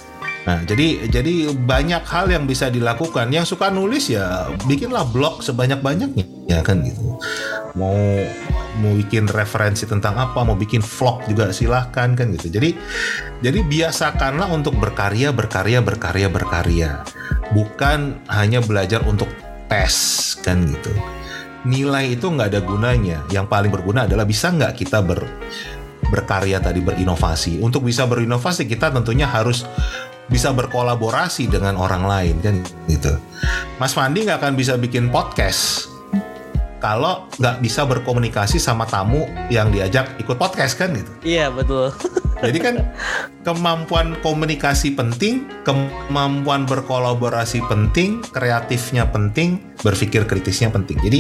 [0.44, 3.32] Nah, jadi jadi banyak hal yang bisa dilakukan.
[3.32, 7.16] Yang suka nulis ya bikinlah blog sebanyak-banyaknya ya kan gitu.
[7.80, 7.96] Mau
[8.84, 12.52] mau bikin referensi tentang apa, mau bikin vlog juga silahkan kan gitu.
[12.52, 12.76] Jadi
[13.40, 16.90] jadi biasakanlah untuk berkarya, berkarya, berkarya, berkarya.
[17.56, 19.32] Bukan hanya belajar untuk
[19.72, 19.96] tes
[20.44, 20.92] kan gitu.
[21.64, 23.24] Nilai itu nggak ada gunanya.
[23.32, 25.24] Yang paling berguna adalah bisa nggak kita ber
[26.12, 27.64] berkarya tadi berinovasi.
[27.64, 29.64] Untuk bisa berinovasi kita tentunya harus
[30.32, 32.56] bisa berkolaborasi dengan orang lain kan
[32.88, 33.16] gitu.
[33.80, 35.92] Mas Fandi nggak akan bisa bikin podcast
[36.84, 41.12] kalau nggak bisa berkomunikasi sama tamu yang diajak ikut podcast kan gitu.
[41.24, 41.92] Iya betul.
[42.44, 42.76] Jadi kan
[43.48, 51.00] kemampuan komunikasi penting, kemampuan berkolaborasi penting, kreatifnya penting, berpikir kritisnya penting.
[51.00, 51.20] Jadi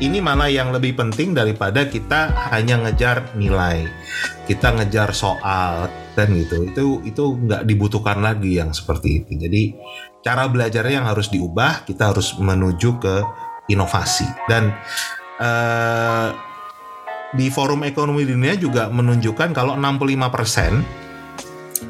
[0.00, 3.84] ini mana yang lebih penting daripada kita hanya ngejar nilai,
[4.48, 6.64] kita ngejar soal dan gitu.
[6.64, 9.36] Itu itu nggak dibutuhkan lagi yang seperti itu.
[9.36, 9.62] Jadi
[10.24, 13.16] cara belajarnya yang harus diubah, kita harus menuju ke
[13.68, 14.72] inovasi dan
[15.40, 16.53] eh,
[17.34, 21.04] di Forum Ekonomi Dunia juga menunjukkan kalau 65%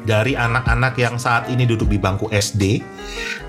[0.05, 2.81] dari anak-anak yang saat ini duduk di bangku SD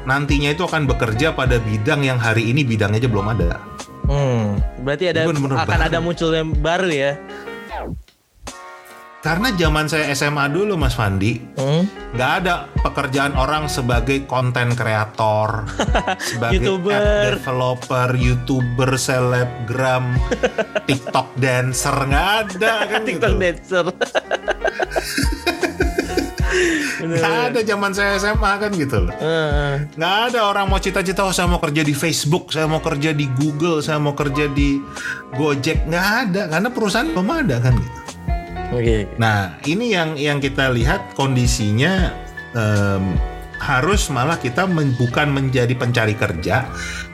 [0.06, 3.58] nantinya itu akan bekerja pada bidang yang hari ini bidangnya aja belum ada.
[4.06, 4.62] Hmm.
[4.86, 5.88] Berarti ada Bener-bener akan baru.
[5.90, 7.18] ada muncul yang baru ya.
[9.16, 11.82] Karena zaman saya SMA dulu Mas Fandi, Hmm.
[12.14, 15.66] nggak ada pekerjaan orang sebagai konten kreator,
[16.30, 16.94] sebagai YouTuber.
[16.94, 20.14] app developer, youtuber, selebgram,
[20.88, 23.42] TikTok dancer nggak ada kan TikTok gitu.
[23.42, 23.84] dancer.
[26.96, 29.12] Nggak ada zaman saya SMA kan gitu loh.
[29.12, 29.72] Heeh.
[29.92, 33.26] Nggak ada orang mau cita-cita oh saya mau kerja di Facebook, saya mau kerja di
[33.32, 34.78] Google, saya mau kerja di
[35.32, 37.98] Gojek, nggak ada karena perusahaan belum ada kan gitu.
[38.74, 39.06] Oke.
[39.18, 42.10] Nah ini yang yang kita lihat kondisinya
[42.54, 43.14] em,
[43.62, 46.66] harus malah kita men- bukan menjadi pencari kerja,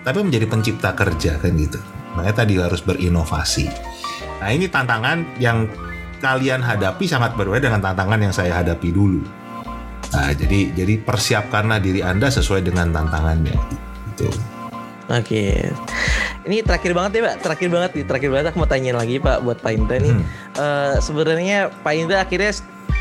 [0.03, 1.79] tapi menjadi pencipta kerja kan gitu.
[2.17, 3.69] Makanya tadi harus berinovasi.
[4.43, 5.71] Nah ini tantangan yang
[6.19, 9.23] kalian hadapi sangat berbeda dengan tantangan yang saya hadapi dulu.
[10.13, 13.57] Nah jadi jadi persiapkanlah diri anda sesuai dengan tantangannya.
[14.13, 14.29] Gitu.
[15.11, 15.73] Oke.
[16.43, 19.47] Ini terakhir banget ya Pak, terakhir banget nih, terakhir banget aku mau tanya lagi Pak
[19.47, 20.15] buat Pak Indra nih.
[20.15, 20.25] Hmm.
[20.59, 22.51] Eh, Sebenarnya Pak Indra akhirnya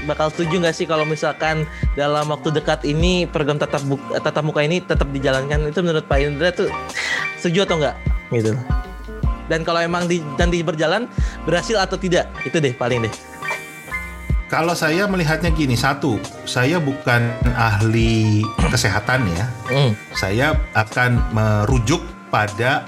[0.06, 4.66] bakal setuju nggak sih kalau misalkan dalam waktu dekat ini program tatap bu- tatap muka
[4.66, 6.70] ini tetap dijalankan itu menurut Pak Indra tuh
[7.38, 7.96] setuju atau enggak
[8.34, 8.54] gitu?
[9.50, 11.12] Dan kalau emang di, nanti berjalan
[11.44, 13.14] berhasil atau tidak itu deh paling deh.
[14.52, 17.24] Kalau saya melihatnya gini, satu, saya bukan
[17.56, 19.48] ahli kesehatan ya.
[19.72, 19.96] Hmm.
[20.12, 22.84] Saya akan merujuk pada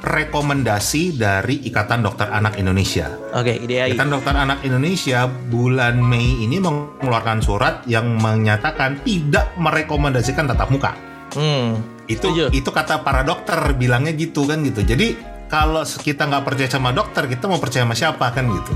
[0.00, 3.12] rekomendasi dari Ikatan Dokter Anak Indonesia.
[3.36, 3.92] Oke, IDAI.
[3.92, 10.96] Ikatan Dokter Anak Indonesia bulan Mei ini mengeluarkan surat yang menyatakan tidak merekomendasikan tatap muka.
[11.36, 11.84] Hmm.
[12.08, 12.48] Itu Setuju.
[12.56, 14.80] itu kata para dokter bilangnya gitu kan gitu.
[14.80, 15.20] Jadi
[15.52, 18.72] kalau kita nggak percaya sama dokter, kita mau percaya sama siapa kan gitu.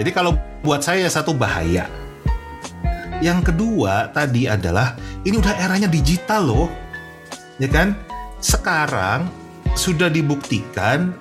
[0.00, 0.32] Jadi kalau
[0.64, 1.84] buat saya satu bahaya.
[3.20, 4.96] Yang kedua tadi adalah
[5.28, 6.68] ini udah eranya digital loh.
[7.60, 7.92] Ya kan?
[8.40, 9.28] Sekarang
[9.76, 11.12] sudah dibuktikan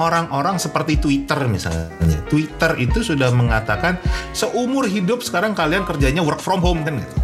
[0.00, 2.16] orang-orang seperti Twitter misalnya.
[2.32, 4.00] Twitter itu sudah mengatakan
[4.32, 7.16] seumur hidup sekarang kalian kerjanya work from home kan gitu.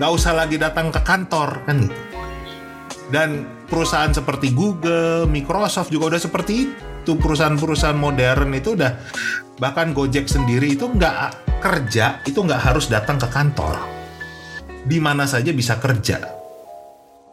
[0.00, 2.00] Nggak usah lagi datang ke kantor kan gitu.
[3.12, 6.89] Dan perusahaan seperti Google, Microsoft juga udah seperti itu.
[7.04, 8.92] Perusahaan-perusahaan modern itu udah
[9.60, 13.76] bahkan Gojek sendiri itu nggak kerja itu nggak harus datang ke kantor.
[14.84, 16.40] Di mana saja bisa kerja.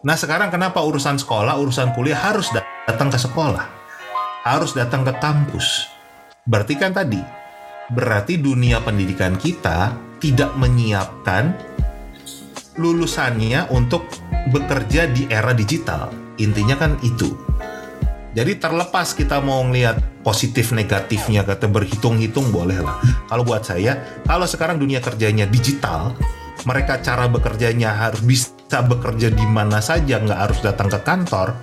[0.03, 3.65] Nah sekarang kenapa urusan sekolah, urusan kuliah harus dat- datang ke sekolah,
[4.43, 5.87] harus datang ke kampus.
[6.47, 7.19] Berarti kan tadi,
[7.91, 11.55] berarti dunia pendidikan kita tidak menyiapkan
[12.77, 14.05] lulusannya untuk
[14.53, 16.13] bekerja di era digital.
[16.37, 17.46] Intinya kan itu.
[18.37, 23.01] Jadi terlepas kita mau ngelihat positif negatifnya kata berhitung-hitung boleh lah.
[23.25, 26.13] Kalau buat saya, kalau sekarang dunia kerjanya digital,
[26.69, 31.57] mereka cara bekerjanya harus bisa bekerja di mana saja, nggak harus datang ke kantor.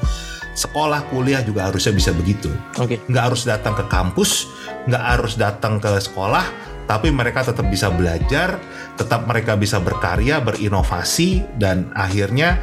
[0.58, 2.50] Sekolah, kuliah juga harusnya bisa begitu.
[2.82, 2.98] Oke.
[3.06, 4.50] Nggak harus datang ke kampus,
[4.90, 6.42] nggak harus datang ke sekolah,
[6.84, 8.60] tapi mereka tetap bisa belajar,
[8.96, 12.60] tetap mereka bisa berkarya, berinovasi, dan akhirnya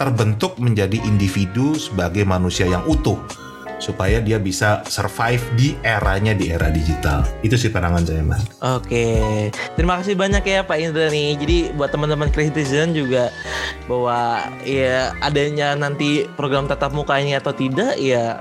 [0.00, 3.20] terbentuk menjadi individu sebagai manusia yang utuh
[3.76, 7.28] supaya dia bisa survive di eranya di era digital.
[7.44, 8.42] Itu sih pandangan saya, Mas.
[8.64, 11.36] Oke, terima kasih banyak ya Pak Indra nih.
[11.36, 13.28] Jadi buat teman-teman Kritizen juga
[13.84, 18.40] bahwa ya adanya nanti program tatap muka ini atau tidak ya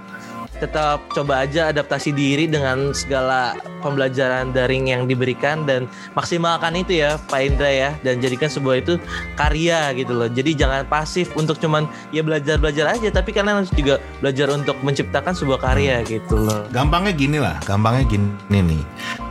[0.57, 5.85] tetap coba aja adaptasi diri dengan segala pembelajaran daring yang diberikan dan
[6.15, 8.93] maksimalkan itu ya Pak Indra ya dan jadikan sebuah itu
[9.35, 10.29] karya gitu loh.
[10.31, 11.85] Jadi jangan pasif untuk cuman
[12.15, 16.67] ya belajar-belajar aja tapi kalian harus juga belajar untuk menciptakan sebuah karya gitu loh.
[16.71, 18.83] Gampangnya gini lah, gampangnya gini nih.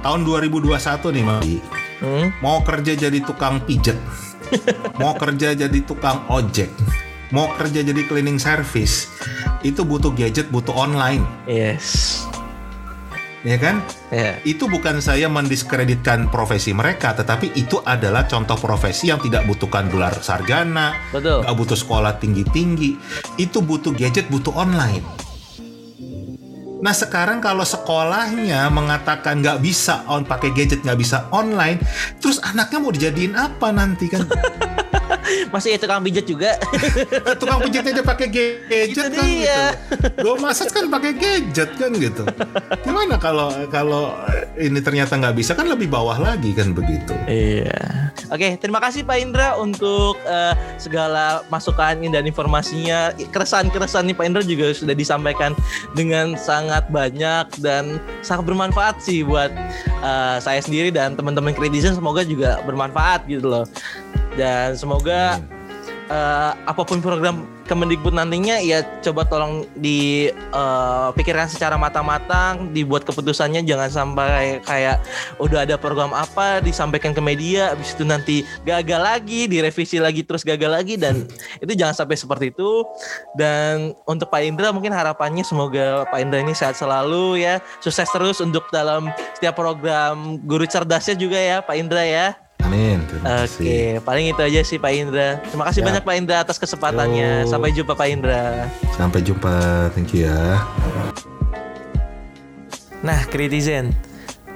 [0.04, 1.42] Tahun 2021 nih, Mas.
[2.04, 2.26] Hmm?
[2.44, 3.96] Mau kerja jadi tukang pijet,
[5.00, 6.68] mau kerja jadi tukang ojek,
[7.32, 9.08] mau kerja jadi cleaning service,
[9.64, 12.20] itu butuh gadget, butuh online, Yes.
[13.42, 13.80] ya kan?
[14.12, 14.36] Ya.
[14.44, 20.12] Itu bukan saya mendiskreditkan profesi mereka, tetapi itu adalah contoh profesi yang tidak butuhkan gelar
[20.20, 21.42] sarjana, Betul.
[21.42, 23.00] nggak butuh sekolah tinggi-tinggi,
[23.40, 25.04] itu butuh gadget, butuh online.
[26.84, 31.80] Nah sekarang kalau sekolahnya mengatakan nggak bisa on pakai gadget nggak bisa online,
[32.20, 34.28] terus anaknya mau dijadiin apa nanti kan?
[35.54, 36.50] Masih ya tukang pijat juga.
[37.40, 39.34] Tukang pijitnya dia pakai gadget Itu kan dia.
[39.34, 39.64] gitu.
[40.20, 42.22] Gue masak kan pakai gadget kan gitu.
[42.84, 44.14] Gimana kalau kalau
[44.58, 47.14] ini ternyata nggak bisa kan lebih bawah lagi kan begitu.
[47.26, 48.10] Iya.
[48.30, 53.12] Oke, terima kasih Pak Indra untuk eh, segala masukan dan informasinya.
[53.14, 55.52] Keresahan-keresahan nih Pak Indra juga sudah disampaikan
[55.92, 59.50] dengan sangat banyak dan sangat bermanfaat sih buat
[60.02, 63.64] eh, saya sendiri dan teman-teman kritisan semoga juga bermanfaat gitu loh.
[64.34, 65.38] Dan semoga
[66.10, 73.88] eh, apa pun program Kemendikbud nantinya ya coba tolong dipikirkan secara matang-matang, dibuat keputusannya jangan
[73.88, 75.00] sampai kayak
[75.40, 80.44] udah ada program apa disampaikan ke media, habis itu nanti gagal lagi, direvisi lagi terus
[80.44, 81.24] gagal lagi dan
[81.64, 82.84] itu jangan sampai seperti itu.
[83.32, 88.44] Dan untuk Pak Indra mungkin harapannya semoga Pak Indra ini sehat selalu ya, sukses terus
[88.44, 89.08] untuk dalam
[89.40, 92.43] setiap program guru cerdasnya juga ya Pak Indra ya.
[92.74, 92.98] Amin.
[93.06, 94.02] Oke, kasih.
[94.02, 95.38] paling itu aja sih Pak Indra.
[95.46, 95.86] Terima kasih Ya.
[95.86, 97.46] banyak Pak Indra atas kesempatannya.
[97.46, 97.50] Yo.
[97.54, 98.66] Sampai jumpa Pak Indra.
[98.98, 99.54] Sampai jumpa.
[99.94, 100.58] Thank you ya.
[103.04, 103.94] Nah, kritizen,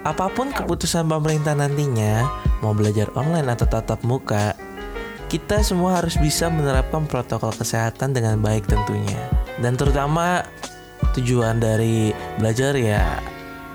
[0.02, 2.26] apa pun keputusan pemerintah nantinya,
[2.64, 4.56] mau belajar online atau tatap muka,
[5.28, 9.20] kita semua harus bisa menerapkan protokol kesehatan dengan baik tentunya.
[9.60, 10.42] Dan terutama
[11.12, 13.20] tujuan dari belajar ya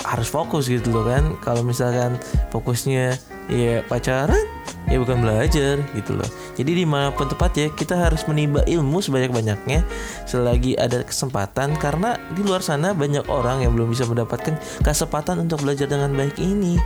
[0.03, 1.37] harus fokus gitu loh kan.
[1.45, 2.17] Kalau misalkan
[2.49, 3.13] fokusnya
[3.51, 4.45] ya pacaran
[4.87, 6.29] ya bukan belajar gitu loh.
[6.53, 9.81] Jadi di mana pun tempat ya kita harus menimba ilmu sebanyak-banyaknya
[10.27, 15.63] selagi ada kesempatan karena di luar sana banyak orang yang belum bisa mendapatkan kesempatan untuk
[15.63, 16.77] belajar dengan baik ini.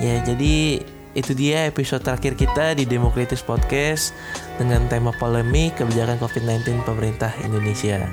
[0.00, 0.82] Ya jadi
[1.16, 4.12] itu dia episode terakhir kita di Demokritis Podcast
[4.60, 8.04] dengan tema polemik kebijakan COVID-19 pemerintah Indonesia.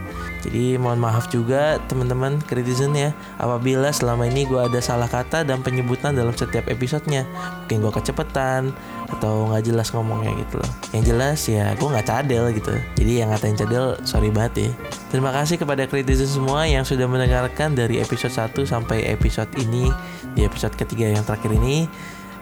[0.44, 5.64] Jadi mohon maaf juga teman-teman kritizen ya apabila selama ini gue ada salah kata dan
[5.64, 7.24] penyebutan dalam setiap episodenya.
[7.64, 8.76] Mungkin gue kecepatan
[9.08, 10.72] atau nggak jelas ngomongnya gitu loh.
[10.92, 12.76] Yang jelas ya gue nggak cadel gitu.
[13.00, 14.70] Jadi yang ngatain cadel sorry banget ya.
[15.16, 19.88] Terima kasih kepada kritizen semua yang sudah mendengarkan dari episode 1 sampai episode ini
[20.36, 21.88] di episode ketiga yang terakhir ini.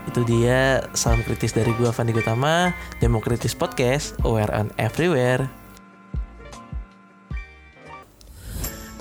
[0.09, 5.60] Itu dia salam kritis dari gua Fandi Gutama, Demokritis Podcast, aware and everywhere.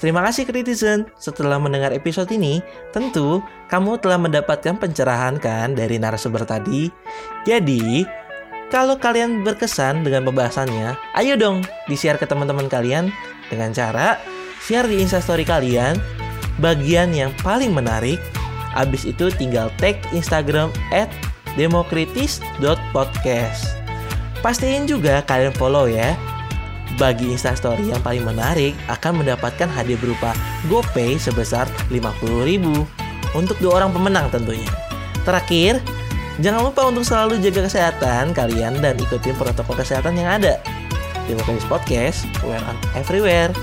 [0.00, 1.04] Terima kasih kritizen.
[1.20, 6.88] Setelah mendengar episode ini, tentu kamu telah mendapatkan pencerahan kan dari narasumber tadi.
[7.44, 8.08] Jadi,
[8.72, 13.12] kalau kalian berkesan dengan pembahasannya, ayo dong di-share ke teman-teman kalian
[13.52, 14.16] dengan cara
[14.64, 16.00] share di instastory kalian
[16.64, 18.16] bagian yang paling menarik
[18.78, 20.70] Abis itu tinggal tag Instagram
[21.58, 23.74] demokritis.podcast
[24.40, 26.14] Pastiin juga kalian follow ya
[26.96, 30.34] bagi instastory yang paling menarik akan mendapatkan hadiah berupa
[30.66, 34.66] GoPay sebesar 50.000 untuk dua orang pemenang tentunya.
[35.22, 35.78] Terakhir,
[36.42, 40.58] jangan lupa untuk selalu jaga kesehatan kalian dan ikutin protokol kesehatan yang ada.
[41.30, 42.58] Demokratis Podcast, where
[42.98, 43.54] everywhere.